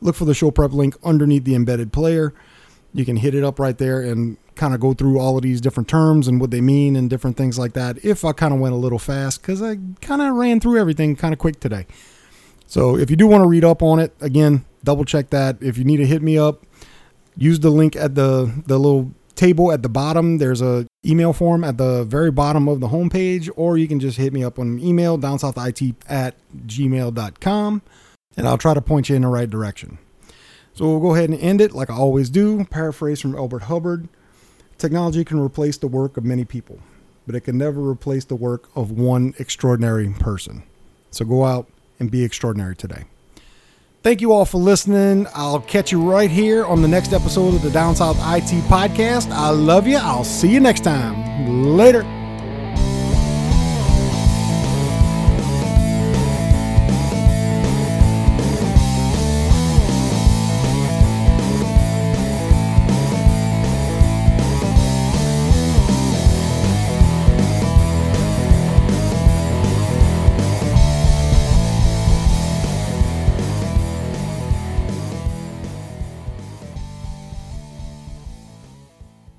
Look 0.00 0.14
for 0.14 0.24
the 0.24 0.34
show 0.34 0.50
prep 0.50 0.72
link 0.72 0.96
underneath 1.04 1.44
the 1.44 1.54
embedded 1.54 1.92
player. 1.92 2.34
You 2.92 3.04
can 3.04 3.16
hit 3.16 3.34
it 3.34 3.44
up 3.44 3.58
right 3.58 3.76
there 3.76 4.00
and 4.00 4.36
kind 4.54 4.74
of 4.74 4.80
go 4.80 4.92
through 4.92 5.20
all 5.20 5.36
of 5.36 5.42
these 5.42 5.60
different 5.60 5.88
terms 5.88 6.26
and 6.26 6.40
what 6.40 6.50
they 6.50 6.60
mean 6.60 6.96
and 6.96 7.08
different 7.08 7.36
things 7.36 7.58
like 7.58 7.74
that. 7.74 8.04
If 8.04 8.24
I 8.24 8.32
kind 8.32 8.52
of 8.52 8.60
went 8.60 8.74
a 8.74 8.78
little 8.78 8.98
fast, 8.98 9.40
because 9.40 9.62
I 9.62 9.78
kind 10.00 10.20
of 10.20 10.34
ran 10.34 10.60
through 10.60 10.78
everything 10.80 11.14
kind 11.14 11.32
of 11.32 11.38
quick 11.38 11.60
today. 11.60 11.86
So 12.66 12.96
if 12.96 13.10
you 13.10 13.16
do 13.16 13.26
want 13.26 13.42
to 13.42 13.48
read 13.48 13.64
up 13.64 13.82
on 13.82 13.98
it, 14.00 14.12
again, 14.20 14.64
double 14.82 15.04
check 15.04 15.30
that. 15.30 15.56
If 15.60 15.78
you 15.78 15.84
need 15.84 15.98
to 15.98 16.06
hit 16.06 16.22
me 16.22 16.36
up, 16.36 16.64
use 17.36 17.60
the 17.60 17.70
link 17.70 17.94
at 17.94 18.14
the 18.14 18.52
the 18.66 18.78
little 18.78 19.12
table 19.36 19.70
at 19.72 19.82
the 19.82 19.88
bottom. 19.88 20.38
There's 20.38 20.60
a 20.60 20.86
email 21.04 21.32
form 21.32 21.64
at 21.64 21.78
the 21.78 22.04
very 22.04 22.30
bottom 22.30 22.68
of 22.68 22.80
the 22.80 22.88
homepage, 22.88 23.50
or 23.56 23.78
you 23.78 23.88
can 23.88 24.00
just 24.00 24.18
hit 24.18 24.32
me 24.32 24.42
up 24.44 24.58
on 24.58 24.78
email, 24.78 25.18
downsouthit 25.18 25.94
at 26.08 26.34
gmail.com, 26.66 27.82
and 28.36 28.48
I'll 28.48 28.58
try 28.58 28.74
to 28.74 28.80
point 28.80 29.08
you 29.08 29.16
in 29.16 29.22
the 29.22 29.28
right 29.28 29.48
direction. 29.48 29.98
So 30.74 30.86
we'll 30.86 31.00
go 31.00 31.14
ahead 31.14 31.30
and 31.30 31.40
end 31.40 31.60
it 31.60 31.72
like 31.72 31.90
I 31.90 31.94
always 31.94 32.30
do. 32.30 32.64
Paraphrase 32.64 33.20
from 33.20 33.34
Elbert 33.34 33.64
Hubbard 33.64 34.08
Technology 34.78 35.24
can 35.24 35.40
replace 35.40 35.76
the 35.76 35.88
work 35.88 36.16
of 36.16 36.24
many 36.24 36.44
people, 36.44 36.78
but 37.26 37.34
it 37.34 37.40
can 37.40 37.58
never 37.58 37.80
replace 37.80 38.24
the 38.24 38.36
work 38.36 38.68
of 38.76 38.92
one 38.92 39.34
extraordinary 39.38 40.08
person. 40.20 40.62
So 41.10 41.24
go 41.24 41.44
out 41.44 41.68
and 41.98 42.12
be 42.12 42.22
extraordinary 42.22 42.76
today. 42.76 43.04
Thank 44.02 44.20
you 44.20 44.32
all 44.32 44.44
for 44.44 44.58
listening. 44.58 45.26
I'll 45.34 45.60
catch 45.60 45.92
you 45.92 46.00
right 46.00 46.30
here 46.30 46.64
on 46.64 46.82
the 46.82 46.88
next 46.88 47.12
episode 47.12 47.54
of 47.54 47.62
the 47.62 47.70
Down 47.70 47.96
South 47.96 48.16
IT 48.16 48.62
podcast. 48.64 49.30
I 49.30 49.50
love 49.50 49.86
you. 49.86 49.96
I'll 49.96 50.24
see 50.24 50.48
you 50.48 50.60
next 50.60 50.84
time. 50.84 51.76
Later. 51.76 52.17